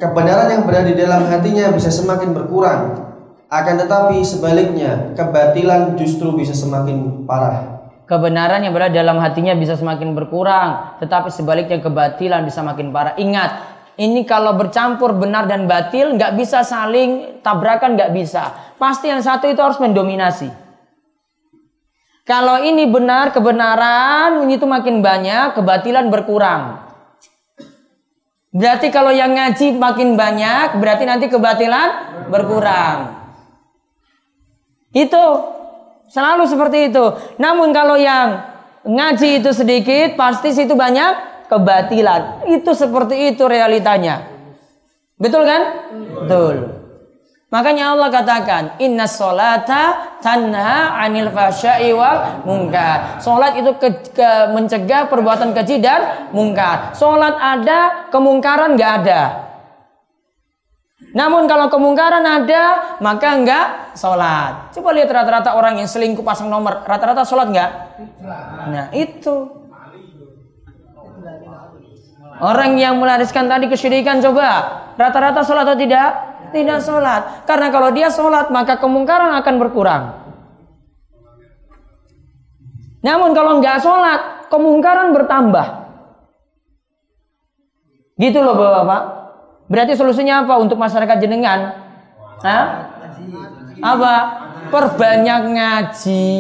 kebenaran 0.04 0.52
yang 0.52 0.68
berada 0.68 0.92
di 0.92 1.00
dalam 1.00 1.24
hatinya 1.32 1.72
bisa 1.72 1.88
semakin 1.88 2.36
berkurang. 2.36 3.13
Akan 3.54 3.78
tetapi 3.78 4.26
sebaliknya, 4.26 5.14
kebatilan 5.14 5.94
justru 5.94 6.34
bisa 6.34 6.58
semakin 6.58 7.22
parah. 7.30 7.86
Kebenaran 8.10 8.66
yang 8.66 8.74
berada 8.74 8.98
dalam 8.98 9.22
hatinya 9.22 9.54
bisa 9.54 9.78
semakin 9.78 10.18
berkurang, 10.18 10.98
tetapi 10.98 11.30
sebaliknya 11.30 11.78
kebatilan 11.78 12.42
bisa 12.50 12.66
makin 12.66 12.90
parah. 12.90 13.14
Ingat, 13.14 13.62
ini 14.02 14.26
kalau 14.26 14.58
bercampur 14.58 15.14
benar 15.14 15.46
dan 15.46 15.70
batil 15.70 16.18
nggak 16.18 16.34
bisa 16.34 16.66
saling 16.66 17.46
tabrakan 17.46 17.94
nggak 17.94 18.10
bisa. 18.18 18.74
Pasti 18.82 19.14
yang 19.14 19.22
satu 19.22 19.46
itu 19.46 19.62
harus 19.62 19.78
mendominasi. 19.78 20.50
Kalau 22.26 22.58
ini 22.58 22.90
benar 22.90 23.30
kebenaran 23.38 24.50
ini 24.50 24.58
tuh 24.58 24.66
makin 24.66 25.06
banyak, 25.06 25.54
kebatilan 25.54 26.10
berkurang. 26.10 26.82
Berarti 28.50 28.90
kalau 28.90 29.14
yang 29.14 29.38
ngaji 29.38 29.78
makin 29.78 30.18
banyak, 30.18 30.82
berarti 30.82 31.06
nanti 31.06 31.30
kebatilan 31.30 31.90
berkurang. 32.34 33.23
Itu 34.94 35.24
Selalu 36.14 36.46
seperti 36.46 36.94
itu. 36.94 37.06
Namun 37.42 37.74
kalau 37.74 37.98
yang 37.98 38.38
ngaji 38.86 39.42
itu 39.42 39.50
sedikit, 39.50 40.14
pasti 40.14 40.54
situ 40.54 40.78
banyak 40.78 41.48
kebatilan. 41.50 42.46
Itu 42.54 42.78
seperti 42.78 43.34
itu 43.34 43.50
realitanya. 43.50 44.22
Betul 45.18 45.42
kan? 45.50 45.62
Betul. 46.22 46.56
Makanya 47.50 47.98
Allah 47.98 48.10
katakan, 48.14 48.64
Inna 48.78 49.10
solata 49.10 50.18
tanha 50.22 51.02
anil 51.02 51.34
fasya'i 51.34 51.94
wal 51.94 52.46
mungkar. 52.46 53.18
Solat 53.18 53.58
itu 53.58 53.74
ke, 53.78 54.14
ke, 54.14 54.30
mencegah 54.54 55.10
perbuatan 55.10 55.54
keji 55.54 55.82
dan 55.82 56.30
mungkar. 56.34 56.94
Solat 56.94 57.38
ada, 57.42 58.10
kemungkaran 58.14 58.78
nggak 58.78 58.94
ada. 59.02 59.22
Namun 61.14 61.46
kalau 61.46 61.70
kemungkaran 61.70 62.26
ada, 62.26 62.98
maka 62.98 63.38
enggak 63.38 63.66
sholat. 63.94 64.74
Coba 64.74 64.90
lihat 64.98 65.14
rata-rata 65.14 65.54
orang 65.54 65.78
yang 65.78 65.86
selingkuh 65.86 66.26
pasang 66.26 66.50
nomor, 66.50 66.82
rata-rata 66.90 67.22
sholat 67.22 67.54
enggak? 67.54 67.72
Nah 68.74 68.90
itu. 68.98 69.62
Orang 72.42 72.82
yang 72.82 72.98
melariskan 72.98 73.46
tadi 73.46 73.70
kesyirikan 73.70 74.26
coba, 74.26 74.50
rata-rata 74.98 75.46
sholat 75.46 75.70
atau 75.70 75.78
tidak? 75.78 76.10
Tidak 76.50 76.80
sholat. 76.82 77.46
Karena 77.46 77.70
kalau 77.70 77.94
dia 77.94 78.10
sholat, 78.10 78.50
maka 78.50 78.82
kemungkaran 78.82 79.38
akan 79.38 79.56
berkurang. 79.62 80.04
Namun 83.06 83.38
kalau 83.38 83.62
enggak 83.62 83.86
sholat, 83.86 84.50
kemungkaran 84.50 85.14
bertambah. 85.14 85.68
Gitu 88.18 88.42
loh 88.42 88.58
bapak-bapak. 88.58 89.23
Berarti 89.68 89.96
solusinya 89.96 90.44
apa 90.44 90.60
untuk 90.60 90.76
masyarakat 90.76 91.18
jenengan? 91.24 91.72
Hah? 92.44 92.66
Apa? 93.80 94.16
Perbanyak 94.64 95.42
ngaji, 95.54 96.34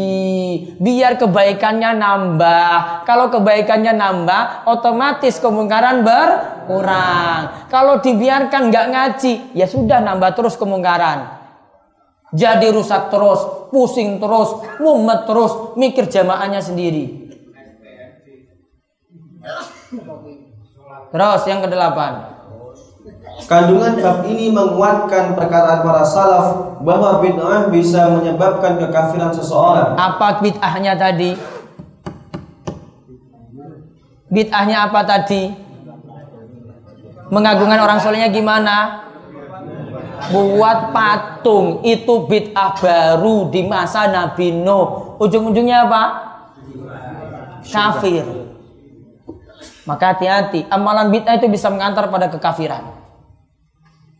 biar 0.81 1.21
kebaikannya 1.21 2.01
nambah. 2.01 3.05
Kalau 3.05 3.29
kebaikannya 3.29 3.93
nambah, 3.93 4.65
otomatis 4.65 5.37
kemungkaran 5.37 6.01
berkurang. 6.01 7.69
Kalau 7.69 8.01
dibiarkan 8.01 8.73
nggak 8.73 8.87
ngaji, 8.89 9.33
ya 9.53 9.69
sudah 9.69 10.01
nambah 10.01 10.33
terus 10.33 10.57
kemungkaran. 10.57 11.45
Jadi 12.33 12.73
rusak 12.73 13.13
terus, 13.13 13.69
pusing 13.69 14.17
terus, 14.17 14.65
mumet 14.81 15.29
terus, 15.29 15.77
mikir 15.77 16.09
jamaahnya 16.09 16.65
sendiri. 16.65 17.29
Terus 21.13 21.41
yang 21.45 21.61
kedelapan. 21.61 22.32
Kandungan 23.33 23.97
bab 23.97 24.29
ini 24.29 24.53
menguatkan 24.53 25.33
perkataan 25.33 25.81
para 25.81 26.05
salaf 26.05 26.77
bahwa 26.85 27.17
bid'ah 27.17 27.67
bisa 27.73 28.13
menyebabkan 28.13 28.77
kekafiran 28.77 29.33
seseorang. 29.33 29.97
Apa 29.97 30.37
bid'ahnya 30.37 30.93
tadi? 30.93 31.33
Bid'ahnya 34.29 34.85
apa 34.85 35.01
tadi? 35.01 35.49
Mengagungkan 37.33 37.81
orang 37.81 37.97
solehnya 37.97 38.29
gimana? 38.29 39.01
Buat 40.29 40.93
patung 40.93 41.81
itu 41.81 42.29
bid'ah 42.29 42.77
baru 42.77 43.49
di 43.49 43.65
masa 43.65 44.07
Nabi 44.13 44.53
Nuh. 44.53 45.17
Ujung-ujungnya 45.19 45.89
apa? 45.89 46.03
Kafir. 47.65 48.23
Maka 49.83 50.15
hati-hati, 50.15 50.63
amalan 50.71 51.11
bid'ah 51.11 51.35
itu 51.35 51.49
bisa 51.51 51.67
mengantar 51.67 52.07
pada 52.07 52.31
kekafiran. 52.31 53.02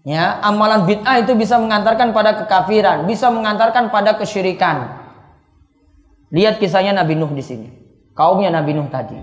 Ya, 0.04 0.36
amalan 0.44 0.84
bid'ah 0.84 1.24
itu 1.24 1.32
bisa 1.32 1.56
mengantarkan 1.56 2.12
pada 2.12 2.44
kekafiran, 2.44 3.08
bisa 3.08 3.32
mengantarkan 3.32 3.88
pada 3.88 4.20
kesyirikan. 4.20 5.00
Lihat 6.28 6.60
kisahnya 6.60 6.92
Nabi 6.92 7.16
Nuh 7.16 7.32
di 7.32 7.40
sini. 7.40 7.72
Kaumnya 8.12 8.52
Nabi 8.52 8.76
Nuh 8.76 8.92
tadi. 8.92 9.16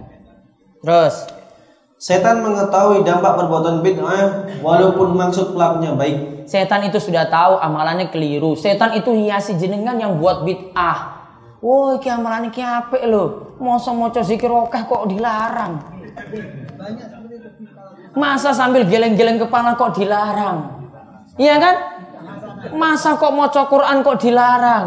Terus, 0.80 1.28
setan 2.00 2.40
mengetahui 2.40 3.04
dampak 3.04 3.36
perbuatan 3.36 3.84
bid'ah 3.84 4.56
walaupun 4.64 5.20
maksud 5.20 5.52
pelakunya 5.52 5.92
baik. 5.92 6.48
Setan 6.48 6.88
itu 6.88 6.96
sudah 6.96 7.28
tahu 7.28 7.60
amalannya 7.60 8.08
keliru. 8.08 8.56
Setan 8.56 8.96
itu 8.96 9.12
hiasi 9.12 9.60
jenengan 9.60 10.00
yang 10.00 10.16
buat 10.16 10.48
bid'ah. 10.48 11.20
Woi, 11.60 12.00
ki 12.00 12.08
amalannya 12.08 12.48
ki 12.48 12.64
apik 12.64 13.04
lho. 13.04 13.52
Mosok 13.60 13.92
maca 14.00 14.24
zikir 14.24 14.48
kok 14.48 15.04
dilarang. 15.12 15.76
Masa 18.14 18.50
sambil 18.50 18.82
geleng-geleng 18.86 19.38
kepala 19.38 19.78
kok 19.78 19.94
dilarang? 19.94 20.90
Iya 21.38 21.56
kan? 21.62 21.74
Masa 22.74 23.14
kok 23.16 23.30
mau 23.30 23.46
Quran 23.48 24.02
kok 24.02 24.18
dilarang? 24.18 24.86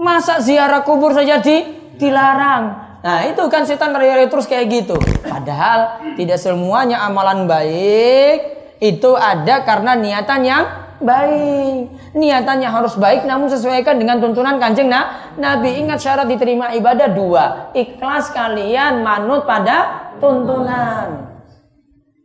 Masa 0.00 0.40
ziarah 0.40 0.82
kubur 0.82 1.12
saja 1.14 1.38
di 1.38 1.62
dilarang? 2.00 2.84
Nah 3.04 3.20
itu 3.28 3.44
kan 3.52 3.68
setan 3.68 3.92
teriak 3.92 4.32
terus 4.32 4.48
kayak 4.48 4.66
gitu. 4.72 4.96
Padahal 5.22 6.00
tidak 6.16 6.40
semuanya 6.40 7.04
amalan 7.04 7.44
baik 7.44 8.56
itu 8.80 9.12
ada 9.14 9.60
karena 9.62 9.92
niatan 9.92 10.40
yang 10.40 10.64
baik. 11.04 11.92
Niatannya 12.16 12.68
harus 12.70 12.96
baik 12.96 13.28
namun 13.28 13.52
sesuaikan 13.52 14.00
dengan 14.00 14.24
tuntunan 14.24 14.56
kanjeng 14.56 14.88
nah, 14.88 15.36
Nabi. 15.36 15.84
Ingat 15.84 16.00
syarat 16.00 16.26
diterima 16.32 16.72
ibadah 16.72 17.08
dua. 17.12 17.44
Ikhlas 17.76 18.32
kalian 18.32 19.04
manut 19.04 19.44
pada 19.44 20.10
tuntunan. 20.16 21.33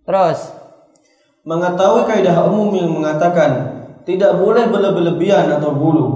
Terus 0.09 0.57
mengetahui 1.45 2.09
kaidah 2.09 2.49
umum 2.49 2.73
yang 2.73 2.89
mengatakan 2.89 3.77
tidak 4.09 4.41
boleh 4.41 4.65
berlebihan 4.65 5.53
atau 5.53 5.69
gulu 5.69 6.07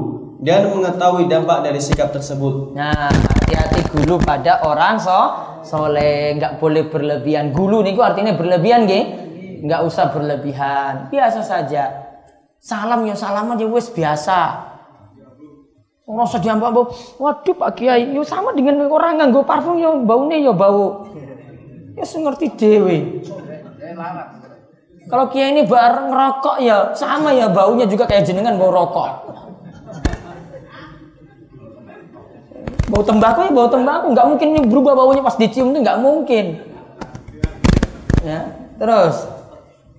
dan 0.42 0.66
mengetahui 0.74 1.30
dampak 1.30 1.62
dari 1.62 1.78
sikap 1.78 2.10
tersebut. 2.10 2.74
Nah, 2.74 3.14
hati-hati 3.14 3.86
gulu 3.94 4.18
pada 4.18 4.66
orang 4.66 4.98
so 4.98 5.14
soleh, 5.62 6.34
nggak 6.42 6.58
boleh 6.58 6.90
berlebihan. 6.90 7.54
Gulu 7.54 7.86
niku 7.86 8.02
artinya 8.02 8.34
berlebihan, 8.34 8.90
nggih? 8.90 9.04
Nggak 9.62 9.82
usah 9.86 10.10
berlebihan, 10.10 11.14
biasa 11.14 11.46
saja. 11.46 12.18
Salam 12.58 13.06
ya 13.06 13.14
salam 13.14 13.54
aja 13.54 13.66
wes 13.70 13.94
biasa. 13.94 14.74
Rasa 16.04 16.38
diambak 16.42 16.74
bau, 16.74 16.90
waduh 17.22 17.56
Pak 17.56 17.78
Kiai, 17.78 18.10
yo 18.10 18.26
sama 18.26 18.58
dengan 18.58 18.90
orang 18.90 19.22
nganggo 19.22 19.46
parfum 19.46 19.78
yo 19.78 20.02
baunya 20.02 20.42
yo 20.42 20.52
bau. 20.58 21.06
Ya 21.94 22.04
ngerti 22.10 22.58
dewe. 22.58 22.98
Kalau 25.04 25.26
kiai 25.28 25.52
ini 25.52 25.68
bar 25.68 26.08
ngerokok 26.08 26.58
ya 26.64 26.96
sama 26.96 27.36
ya 27.36 27.52
baunya 27.52 27.84
juga 27.84 28.08
kayak 28.08 28.24
jenengan 28.24 28.56
bau 28.56 28.72
rokok. 28.72 29.12
Bau 32.88 33.04
tembakau 33.04 33.42
ya 33.48 33.52
bau 33.52 33.68
tembakau, 33.68 34.14
nggak 34.14 34.28
mungkin 34.28 34.48
ini 34.54 34.62
berubah 34.70 34.94
baunya 34.94 35.26
pas 35.26 35.36
dicium 35.36 35.74
itu 35.74 35.82
nggak 35.82 36.00
mungkin. 36.00 36.46
Ya, 38.24 38.48
terus 38.80 39.28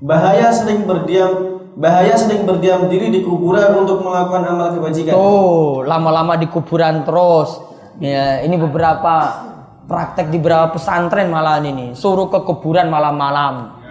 bahaya 0.01 0.49
sering 0.49 0.89
berdiam 0.89 1.61
bahaya 1.75 2.15
sedang 2.15 2.47
berdiam 2.47 2.87
diri 2.87 3.11
di 3.11 3.21
kuburan 3.27 3.85
untuk 3.85 4.01
melakukan 4.01 4.47
amal 4.47 4.73
kebajikan. 4.79 5.13
Tuh, 5.13 5.83
lama-lama 5.85 6.39
di 6.39 6.47
kuburan 6.49 7.03
terus. 7.03 7.61
Ya, 7.99 8.43
ini 8.43 8.59
beberapa 8.59 9.43
praktek 9.87 10.31
di 10.31 10.39
beberapa 10.39 10.75
pesantren 10.75 11.31
malah 11.31 11.61
ini. 11.63 11.95
Suruh 11.95 12.31
ke 12.31 12.41
kuburan 12.47 12.89
malam-malam. 12.91 13.84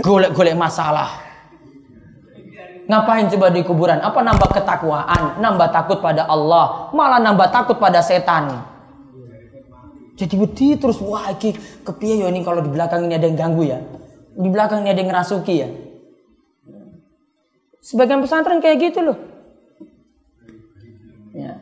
Golek-golek 0.00 0.56
masalah. 0.56 1.26
Ngapain 2.86 3.26
coba 3.32 3.50
di 3.50 3.66
kuburan? 3.66 3.98
Apa 3.98 4.22
nambah 4.22 4.48
ketakwaan, 4.54 5.42
nambah 5.42 5.68
takut 5.74 5.98
pada 5.98 6.28
Allah, 6.30 6.92
malah 6.94 7.18
nambah 7.18 7.50
takut 7.50 7.82
pada 7.82 7.98
setan. 7.98 8.62
Jadi 10.16 10.34
wedi 10.40 10.78
terus 10.80 10.96
wah 11.02 11.28
iki 11.28 11.52
kepiye 11.84 12.24
ya 12.24 12.26
ini 12.32 12.40
kalau 12.40 12.64
di 12.64 12.72
belakang 12.72 13.04
ini 13.04 13.20
ada 13.20 13.26
yang 13.28 13.36
ganggu 13.36 13.68
ya. 13.68 13.82
Di 14.32 14.48
belakang 14.48 14.80
ini 14.86 14.88
ada 14.94 15.00
yang 15.02 15.10
ngerasuki 15.12 15.54
ya. 15.60 15.68
Sebagian 17.84 18.24
pesantren 18.24 18.62
kayak 18.64 18.76
gitu 18.80 19.00
loh. 19.04 19.18
Ya. 21.36 21.60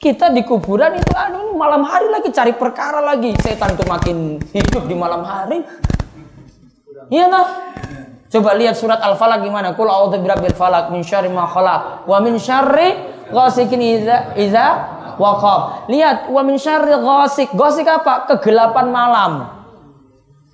Kita 0.00 0.34
di 0.34 0.42
kuburan 0.42 0.98
itu 0.98 1.14
anu 1.14 1.54
malam 1.54 1.86
hari 1.86 2.10
lagi 2.10 2.34
cari 2.34 2.52
perkara 2.56 2.98
lagi. 2.98 3.30
Setan 3.38 3.78
itu 3.78 3.86
makin 3.86 4.42
hidup 4.50 4.90
di 4.90 4.96
malam 4.98 5.22
hari. 5.22 5.62
Iya 7.12 7.28
nah. 7.28 7.46
Coba 8.34 8.58
lihat 8.58 8.74
surat 8.74 8.98
Al-Falaq 8.98 9.46
gimana? 9.46 9.78
Qul 9.78 9.86
a'udzu 9.86 10.18
birabbil 10.18 10.58
falaq 10.58 10.90
min 10.90 11.06
syarri 11.06 11.30
ma 11.30 11.46
khalaq 11.46 12.02
wa 12.10 12.18
min 12.18 12.34
syarri 12.34 12.98
ghasikin 13.30 13.78
idza 13.78 14.34
idza 14.34 14.66
waqab. 15.22 15.86
Lihat 15.86 16.34
wa 16.34 16.42
min 16.42 16.58
syarri 16.58 16.98
ghasik. 16.98 17.54
Ghasik 17.54 17.86
apa? 17.86 18.26
Kegelapan 18.34 18.90
malam. 18.90 19.32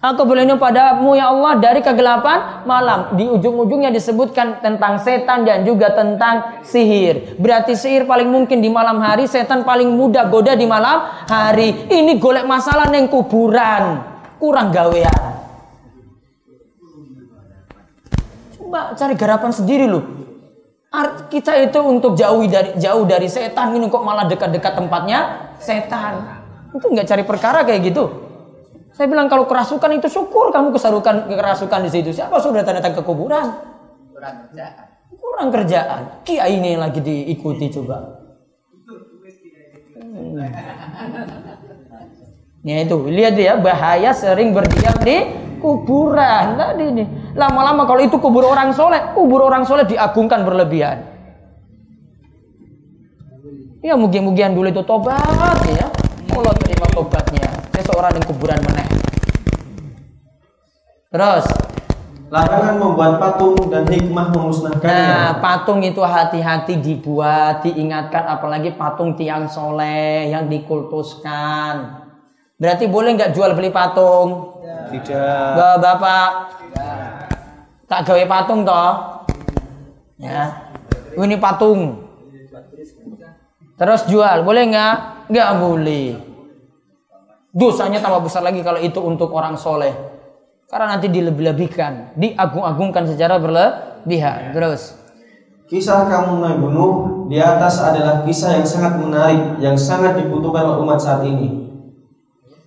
Aku 0.00 0.24
berlindung 0.24 0.56
padamu 0.56 1.12
ya 1.12 1.28
Allah 1.28 1.60
dari 1.60 1.84
kegelapan 1.84 2.64
malam. 2.64 3.12
Di 3.20 3.28
ujung-ujungnya 3.28 3.92
disebutkan 3.92 4.64
tentang 4.64 4.96
setan 4.96 5.44
dan 5.44 5.60
juga 5.64 5.92
tentang 5.92 6.64
sihir. 6.64 7.36
Berarti 7.36 7.76
sihir 7.76 8.08
paling 8.08 8.24
mungkin 8.24 8.64
di 8.64 8.72
malam 8.72 8.96
hari, 9.04 9.28
setan 9.28 9.60
paling 9.60 9.92
mudah 9.92 10.32
goda 10.32 10.56
di 10.56 10.64
malam 10.64 11.04
hari. 11.28 11.84
Ini 11.92 12.16
golek 12.16 12.48
masalah 12.48 12.88
neng 12.88 13.12
kuburan. 13.12 14.00
Kurang 14.40 14.72
gawean. 14.72 15.49
Coba 18.70 18.94
cari 18.94 19.18
garapan 19.18 19.50
sendiri 19.50 19.90
loh. 19.90 20.06
Art 20.94 21.26
kita 21.26 21.58
itu 21.58 21.82
untuk 21.82 22.14
jauh 22.14 22.46
dari 22.46 22.78
jauh 22.78 23.02
dari 23.02 23.26
setan 23.26 23.74
ini 23.74 23.90
kok 23.90 24.06
malah 24.06 24.30
dekat-dekat 24.30 24.78
tempatnya 24.78 25.50
setan. 25.58 26.38
Itu 26.70 26.86
nggak 26.86 27.02
cari 27.02 27.26
perkara 27.26 27.66
kayak 27.66 27.90
gitu. 27.90 28.30
Saya 28.94 29.10
bilang 29.10 29.26
kalau 29.26 29.50
kerasukan 29.50 29.90
itu 29.98 30.06
syukur 30.06 30.54
kamu 30.54 30.70
kesarukan 30.70 31.26
kerasukan 31.26 31.82
di 31.82 31.90
situ. 31.90 32.14
Siapa 32.14 32.38
sudah 32.38 32.62
datang 32.62 32.94
ke 32.94 33.02
kuburan? 33.02 33.58
Kurang 34.14 34.46
kerjaan. 34.46 34.86
Kurang 35.18 35.48
kerjaan. 35.50 36.00
Kiai 36.22 36.54
ini 36.54 36.78
lagi 36.78 37.02
diikuti 37.02 37.74
coba. 37.74 38.22
Hmm. 39.98 40.38
Ya 42.62 42.86
itu, 42.86 42.96
lihat 43.10 43.34
ya 43.34 43.58
bahaya 43.58 44.14
sering 44.14 44.54
berdiam 44.54 44.94
di 45.02 45.49
kuburan 45.60 46.56
tadi 46.56 46.84
ini. 46.90 47.04
Lama-lama 47.36 47.86
kalau 47.86 48.00
itu 48.02 48.16
kubur 48.18 48.48
orang 48.48 48.74
soleh, 48.74 49.12
kubur 49.14 49.44
orang 49.46 49.62
soleh 49.68 49.86
diagungkan 49.86 50.42
berlebihan. 50.42 51.06
Ya 53.80 53.96
mungkin-mungkin 53.96 54.56
dulu 54.56 54.68
itu 54.68 54.82
tobat 54.84 55.60
ya. 55.70 55.88
Allah 56.32 56.54
terima 56.58 56.86
tobatnya. 56.92 57.48
Seseorang 57.76 58.12
yang 58.16 58.24
kuburan 58.28 58.60
meneh. 58.64 58.88
Terus 61.10 61.44
Larangan 62.30 62.78
membuat 62.78 63.18
patung 63.18 63.58
dan 63.74 63.82
hikmah 63.90 64.30
memusnahkannya. 64.30 64.86
Nah, 64.86 65.42
patung 65.42 65.82
itu 65.82 65.98
hati-hati 65.98 66.78
dibuat, 66.78 67.66
diingatkan 67.66 68.22
apalagi 68.22 68.70
patung 68.78 69.18
tiang 69.18 69.50
soleh 69.50 70.30
yang 70.30 70.46
dikultuskan. 70.46 72.06
Berarti 72.60 72.84
boleh 72.92 73.16
nggak 73.16 73.32
jual 73.32 73.56
beli 73.56 73.72
patung? 73.72 74.60
Tidak. 74.92 75.50
Bapak, 75.56 75.80
bapak. 75.80 76.30
Tak 77.88 78.00
gawe 78.04 78.24
patung 78.28 78.68
toh? 78.68 78.92
Ya. 80.20 80.68
Ini 81.16 81.40
patung. 81.40 82.04
Terus 83.80 84.04
jual, 84.12 84.44
boleh 84.44 84.68
nggak? 84.68 84.94
Nggak 85.32 85.50
boleh. 85.56 86.06
Dosanya 87.50 88.04
tambah 88.04 88.28
besar 88.28 88.44
lagi 88.44 88.60
kalau 88.60 88.78
itu 88.78 89.00
untuk 89.00 89.32
orang 89.32 89.56
soleh. 89.56 89.96
Karena 90.68 90.94
nanti 90.94 91.08
dilebih-lebihkan, 91.10 92.14
diagung-agungkan 92.14 93.08
secara 93.08 93.40
berlebihan. 93.40 94.52
Terus. 94.52 95.00
Kisah 95.66 96.06
kamu 96.06 96.44
Nabi 96.44 96.66
Nuh 96.70 96.94
di 97.26 97.40
atas 97.40 97.80
adalah 97.80 98.22
kisah 98.22 98.58
yang 98.58 98.66
sangat 98.68 99.00
menarik, 99.00 99.58
yang 99.64 99.74
sangat 99.74 100.20
dibutuhkan 100.20 100.62
oleh 100.62 100.78
umat 100.84 101.00
saat 101.00 101.24
ini. 101.24 101.59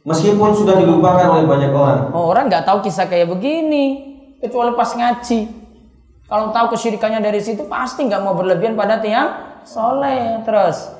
Meskipun 0.04 0.52
sudah 0.52 0.76
dilupakan 0.84 1.40
oleh 1.40 1.48
banyak 1.48 1.72
orang. 1.72 2.12
Oh, 2.12 2.28
orang 2.28 2.52
nggak 2.52 2.68
tahu 2.68 2.84
kisah 2.84 3.08
kayak 3.08 3.32
begini, 3.32 4.04
kecuali 4.44 4.76
pas 4.76 4.92
ngaji. 4.92 5.48
Kalau 6.28 6.52
tahu 6.52 6.76
kesyirikannya 6.76 7.24
dari 7.24 7.40
situ 7.40 7.64
pasti 7.72 8.04
nggak 8.04 8.20
mau 8.20 8.36
berlebihan 8.36 8.76
pada 8.76 9.00
tiang 9.00 9.64
soleh. 9.64 10.44
Terus. 10.44 10.92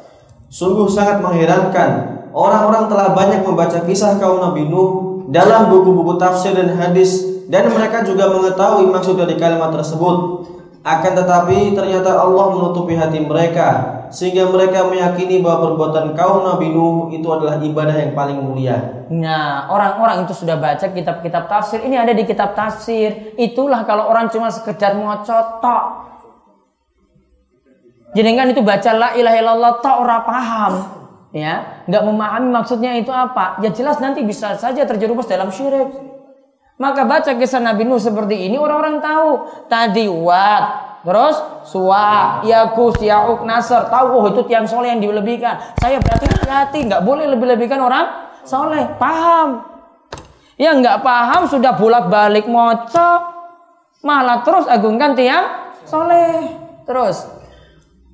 Sungguh 0.48 0.88
sangat 0.88 1.20
mengherankan. 1.20 2.24
Orang-orang 2.32 2.88
telah 2.88 3.12
banyak 3.12 3.44
membaca 3.44 3.84
kisah 3.84 4.18
kaum 4.24 4.40
Nabi 4.40 4.72
Nuh 4.72 5.22
dalam 5.28 5.68
buku-buku 5.68 6.16
tafsir 6.16 6.56
dan 6.56 6.72
hadis 6.72 7.44
dan 7.52 7.70
mereka 7.70 8.08
juga 8.08 8.32
mengetahui 8.32 8.88
maksud 8.88 9.20
dari 9.20 9.36
kalimat 9.36 9.76
tersebut. 9.76 10.48
Akan 10.84 11.12
tetapi 11.12 11.76
ternyata 11.76 12.24
Allah 12.24 12.46
menutupi 12.56 12.96
hati 12.96 13.20
mereka 13.20 13.93
sehingga 14.14 14.46
mereka 14.46 14.86
meyakini 14.86 15.42
bahwa 15.42 15.74
perbuatan 15.74 16.14
kaum 16.14 16.46
Nabi 16.46 16.70
Nuh 16.70 17.10
itu 17.10 17.26
adalah 17.34 17.58
ibadah 17.58 17.98
yang 17.98 18.14
paling 18.14 18.38
mulia. 18.38 19.10
Nah, 19.10 19.68
orang-orang 19.74 20.30
itu 20.30 20.38
sudah 20.38 20.56
baca 20.62 20.86
kitab-kitab 20.86 21.50
tafsir. 21.50 21.82
Ini 21.82 22.06
ada 22.06 22.14
di 22.14 22.22
kitab 22.22 22.54
tafsir. 22.54 23.34
Itulah 23.42 23.82
kalau 23.90 24.06
orang 24.06 24.30
cuma 24.30 24.54
sekedar 24.54 24.94
mau. 24.94 25.18
Jadi 28.14 28.30
kan 28.38 28.48
itu 28.54 28.62
baca 28.62 28.90
la 28.94 29.10
ilaha 29.18 29.38
illallah 29.42 29.74
tok 29.82 29.98
ora 30.06 30.18
paham 30.22 30.74
ya 31.34 31.82
nggak 31.90 32.04
memahami 32.06 32.50
maksudnya 32.54 32.94
itu 32.94 33.10
apa 33.10 33.58
ya 33.66 33.74
jelas 33.74 33.98
nanti 33.98 34.22
bisa 34.22 34.54
saja 34.54 34.86
terjerumus 34.86 35.26
dalam 35.26 35.50
syirik 35.50 35.90
maka 36.78 37.10
baca 37.10 37.34
kisah 37.34 37.58
Nabi 37.58 37.90
Nuh 37.90 37.98
seperti 37.98 38.46
ini 38.46 38.62
orang-orang 38.62 39.02
tahu 39.02 39.30
tadi 39.66 40.06
wat 40.06 40.93
terus 41.04 41.36
suwa 41.68 42.40
yakus 42.48 42.98
yauk 43.04 43.44
nasr. 43.44 43.92
Tahu 43.92 44.08
oh 44.10 44.26
itu 44.32 44.42
tiang 44.48 44.64
soleh 44.64 44.96
yang 44.96 45.04
dilebihkan. 45.04 45.76
Saya 45.78 46.00
berarti 46.00 46.26
hati 46.48 46.80
nggak 46.88 47.04
boleh 47.04 47.28
lebih-lebihkan 47.36 47.80
orang 47.80 48.32
soleh. 48.48 48.88
Paham? 48.96 49.68
Ya 50.56 50.72
nggak 50.74 51.04
paham 51.04 51.46
sudah 51.52 51.76
bolak 51.76 52.08
balik 52.08 52.48
mocok 52.48 53.22
malah 54.04 54.44
terus 54.44 54.68
agungkan 54.68 55.16
tiang 55.16 55.76
soleh. 55.84 56.56
Terus. 56.84 57.28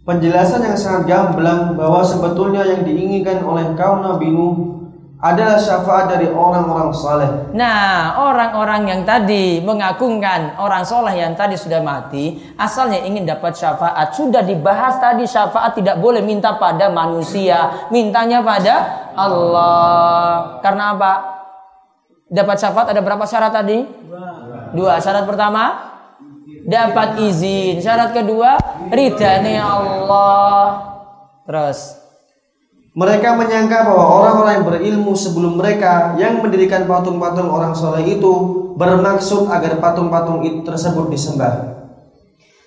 Penjelasan 0.06 0.66
yang 0.66 0.78
sangat 0.78 1.06
gamblang 1.06 1.78
bahwa 1.78 2.02
sebetulnya 2.02 2.66
yang 2.66 2.82
diinginkan 2.82 3.46
oleh 3.46 3.78
kaum 3.78 4.02
Nabi 4.02 4.34
Nuh 4.34 4.89
adalah 5.20 5.60
syafaat 5.60 6.16
dari 6.16 6.32
orang-orang 6.32 6.96
saleh. 6.96 7.52
Nah, 7.52 8.16
orang-orang 8.24 8.88
yang 8.88 9.02
tadi 9.04 9.60
mengagungkan 9.60 10.56
orang 10.56 10.88
soleh 10.88 11.20
yang 11.20 11.36
tadi 11.36 11.60
sudah 11.60 11.84
mati, 11.84 12.40
asalnya 12.56 13.04
ingin 13.04 13.28
dapat 13.28 13.52
syafaat. 13.52 14.16
Sudah 14.16 14.40
dibahas 14.48 14.96
tadi 15.04 15.28
syafaat 15.28 15.76
tidak 15.76 16.00
boleh 16.00 16.24
minta 16.24 16.56
pada 16.56 16.88
manusia, 16.88 17.92
mintanya 17.92 18.40
pada 18.40 18.76
Allah. 19.12 20.64
Karena 20.64 20.96
apa? 20.96 21.14
Dapat 22.32 22.56
syafaat 22.56 22.88
ada 22.96 23.04
berapa 23.04 23.28
syarat 23.28 23.52
tadi? 23.52 23.84
Dua. 24.72 25.04
Syarat 25.04 25.28
pertama, 25.28 25.64
dapat 26.64 27.20
izin. 27.20 27.84
Syarat 27.84 28.16
kedua, 28.16 28.56
ridhani 28.88 29.60
Allah. 29.60 30.96
Terus 31.44 31.99
mereka 33.00 33.32
menyangka 33.32 33.88
bahwa 33.88 34.06
orang-orang 34.20 34.54
yang 34.60 34.66
berilmu 34.68 35.16
sebelum 35.16 35.56
mereka 35.56 36.20
yang 36.20 36.44
mendirikan 36.44 36.84
patung-patung 36.84 37.48
orang 37.48 37.72
soleh 37.72 38.04
itu 38.04 38.32
bermaksud 38.76 39.48
agar 39.48 39.80
patung-patung 39.80 40.44
itu 40.44 40.60
tersebut 40.68 41.08
disembah. 41.08 41.80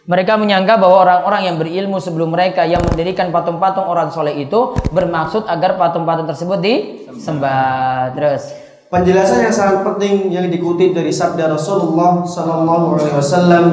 Mereka 0.08 0.40
menyangka 0.40 0.80
bahwa 0.80 1.04
orang-orang 1.04 1.52
yang 1.52 1.56
berilmu 1.60 2.00
sebelum 2.00 2.32
mereka 2.32 2.64
yang 2.64 2.80
mendirikan 2.80 3.28
patung-patung 3.28 3.84
orang 3.84 4.08
soleh 4.08 4.32
itu 4.40 4.72
bermaksud 4.88 5.44
agar 5.44 5.76
patung-patung 5.76 6.24
tersebut 6.24 6.58
disembah. 6.64 8.16
Terus 8.16 8.56
penjelasan 8.88 9.44
yang 9.44 9.52
sangat 9.52 9.84
penting 9.84 10.32
yang 10.32 10.48
dikutip 10.48 10.96
dari 10.96 11.12
sabda 11.12 11.52
Rasulullah 11.52 12.24
Sallallahu 12.24 12.84
Alaihi 12.96 13.14
Wasallam 13.20 13.64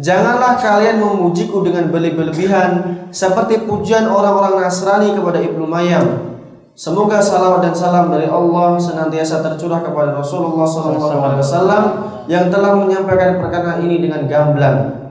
Janganlah 0.00 0.56
kalian 0.56 1.04
memujiku 1.04 1.60
dengan 1.60 1.92
berlebihan 1.92 2.70
seperti 3.12 3.68
pujian 3.68 4.08
orang-orang 4.08 4.64
Nasrani 4.64 5.12
kepada 5.12 5.36
Ibnu 5.36 5.68
mayyam. 5.68 6.32
Semoga 6.72 7.20
salawat 7.20 7.68
dan 7.68 7.76
salam 7.76 8.08
dari 8.08 8.24
Allah 8.24 8.80
senantiasa 8.80 9.44
tercurah 9.44 9.84
kepada 9.84 10.16
Rasulullah 10.16 10.64
SAW 10.64 11.84
yang 12.32 12.48
telah 12.48 12.72
menyampaikan 12.80 13.36
perkara 13.36 13.76
ini 13.84 14.00
dengan 14.00 14.24
gamblang. 14.24 15.04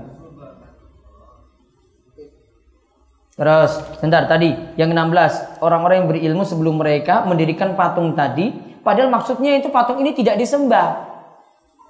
Terus, 3.38 3.72
sebentar 3.98 4.26
tadi 4.26 4.54
yang 4.78 4.90
16, 4.94 5.62
orang-orang 5.62 6.02
yang 6.02 6.10
berilmu 6.10 6.44
sebelum 6.46 6.82
mereka 6.82 7.26
mendirikan 7.30 7.78
patung 7.78 8.18
tadi, 8.18 8.54
padahal 8.82 9.14
maksudnya 9.14 9.62
itu 9.62 9.70
patung 9.70 10.02
ini 10.02 10.18
tidak 10.18 10.42
disembah. 10.42 11.11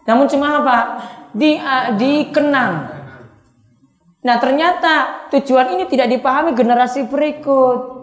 Namun 0.06 0.26
cuma 0.30 0.62
apa? 0.62 0.78
Di 1.32 1.58
uh, 1.58 1.96
dikenang. 1.96 2.74
Nah, 4.22 4.38
ternyata 4.38 5.28
tujuan 5.34 5.74
ini 5.74 5.90
tidak 5.90 6.10
dipahami 6.14 6.54
generasi 6.54 7.10
berikut. 7.10 8.02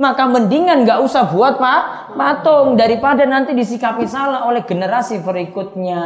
Maka 0.00 0.26
mendingan 0.26 0.82
nggak 0.82 1.04
usah 1.04 1.30
buat 1.30 1.62
pak 1.62 2.16
patung 2.18 2.74
daripada 2.74 3.22
nanti 3.22 3.54
disikapi 3.54 4.02
salah 4.08 4.50
oleh 4.50 4.66
generasi 4.66 5.22
berikutnya. 5.22 6.02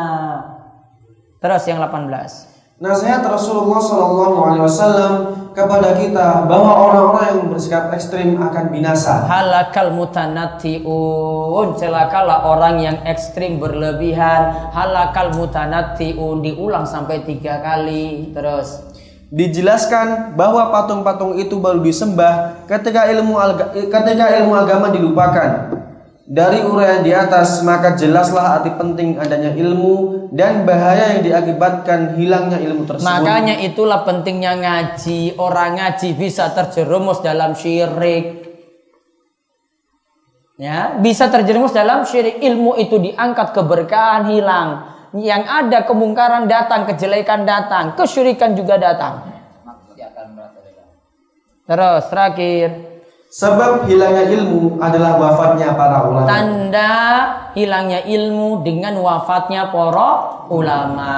Terus 1.40 1.64
yang 1.64 1.80
18. 1.80 2.55
Nasihat 2.76 3.24
Rasulullah 3.24 3.80
Shallallahu 3.80 4.36
Alaihi 4.36 4.64
Wasallam 4.68 5.12
kepada 5.56 5.96
kita 5.96 6.44
bahwa 6.44 6.76
orang-orang 6.76 7.24
yang 7.32 7.48
bersikap 7.48 7.88
ekstrim 7.88 8.36
akan 8.36 8.68
binasa. 8.68 9.24
Halakal 9.24 9.96
mutanatiun 9.96 11.72
celakalah 11.80 12.44
orang 12.44 12.76
yang 12.84 13.00
ekstrim 13.08 13.56
berlebihan. 13.56 14.68
Halakal 14.76 15.32
mutanatiun 15.40 16.44
diulang 16.44 16.84
sampai 16.84 17.24
tiga 17.24 17.64
kali. 17.64 18.36
Terus 18.36 18.84
dijelaskan 19.32 20.36
bahwa 20.36 20.68
patung-patung 20.68 21.40
itu 21.40 21.56
baru 21.56 21.80
disembah 21.80 22.60
ketika 22.68 23.08
ilmu 23.08 23.40
ketika 23.88 24.36
ilmu 24.36 24.52
agama 24.52 24.92
dilupakan. 24.92 25.75
Dari 26.26 26.58
uraian 26.58 27.06
di 27.06 27.14
atas, 27.14 27.62
maka 27.62 27.94
jelaslah 27.94 28.58
arti 28.58 28.74
penting 28.74 29.14
adanya 29.14 29.54
ilmu 29.54 30.26
dan 30.34 30.66
bahaya 30.66 31.14
yang 31.14 31.22
diakibatkan 31.22 32.18
hilangnya 32.18 32.58
ilmu 32.58 32.82
tersebut. 32.82 33.06
Makanya 33.06 33.62
itulah 33.62 34.02
pentingnya 34.02 34.58
ngaji. 34.58 35.38
Orang 35.38 35.78
ngaji 35.78 36.18
bisa 36.18 36.50
terjerumus 36.50 37.22
dalam 37.22 37.54
syirik. 37.54 38.42
Ya, 40.58 40.98
bisa 40.98 41.30
terjerumus 41.30 41.70
dalam 41.70 42.02
syirik. 42.02 42.42
Ilmu 42.42 42.74
itu 42.74 42.98
diangkat 42.98 43.54
keberkahan 43.54 44.26
hilang. 44.26 44.68
Yang 45.14 45.46
ada 45.46 45.78
kemungkaran 45.86 46.50
datang, 46.50 46.90
kejelekan 46.90 47.46
datang, 47.46 47.94
kesyirikan 47.94 48.58
juga 48.58 48.82
datang. 48.82 49.30
Terus 51.70 52.02
terakhir, 52.10 52.95
Sebab 53.26 53.90
hilangnya 53.90 54.32
ilmu 54.38 54.78
adalah 54.78 55.18
wafatnya 55.18 55.74
para 55.74 56.06
ulama. 56.06 56.30
Tanda 56.30 56.94
hilangnya 57.58 58.06
ilmu 58.06 58.62
dengan 58.62 58.94
wafatnya 59.02 59.74
para 59.74 60.46
ulama. 60.46 61.12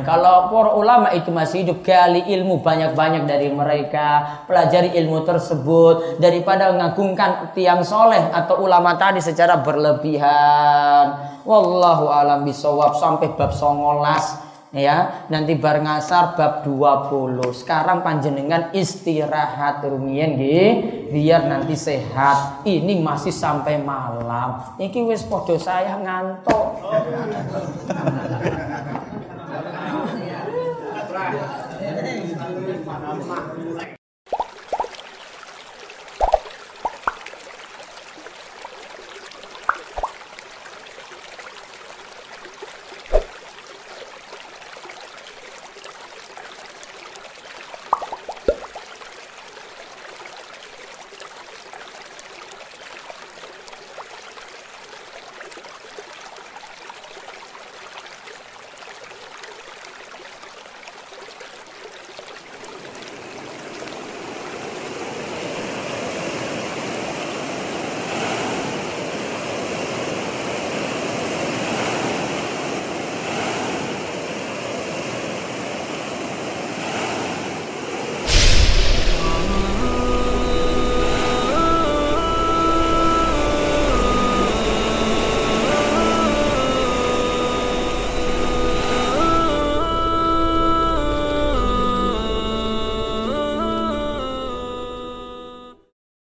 Kalau 0.00 0.48
para 0.48 0.72
ulama 0.72 1.12
itu 1.12 1.28
masih 1.28 1.62
hidup, 1.62 1.84
gali 1.84 2.24
ilmu 2.32 2.64
banyak-banyak 2.64 3.28
dari 3.28 3.52
mereka, 3.52 4.40
pelajari 4.48 4.96
ilmu 5.04 5.20
tersebut 5.28 6.16
daripada 6.16 6.72
mengagungkan 6.72 7.52
tiang 7.52 7.84
soleh 7.84 8.32
atau 8.32 8.64
ulama 8.64 8.96
tadi 8.96 9.20
secara 9.20 9.60
berlebihan. 9.60 11.12
Wallahu 11.44 12.08
alam 12.08 12.48
bisawab 12.48 12.96
sampai 12.96 13.36
bab 13.36 13.52
songolas 13.52 14.49
ya 14.70 15.26
nanti 15.26 15.58
bar 15.58 15.82
ngasar 15.82 16.38
bab 16.38 16.62
20 16.62 17.42
sekarang 17.54 18.06
panjenengan 18.06 18.70
istirahat 18.70 19.82
rumiyin 19.82 20.38
nggih 20.38 20.70
biar 21.10 21.50
nanti 21.50 21.74
sehat. 21.74 22.62
Ini 22.62 23.02
masih 23.02 23.34
sampai 23.34 23.82
malam. 23.82 24.78
Iki 24.78 25.10
wis 25.10 25.26
podo 25.26 25.58
saya 25.58 25.98
ngantuk 25.98 26.78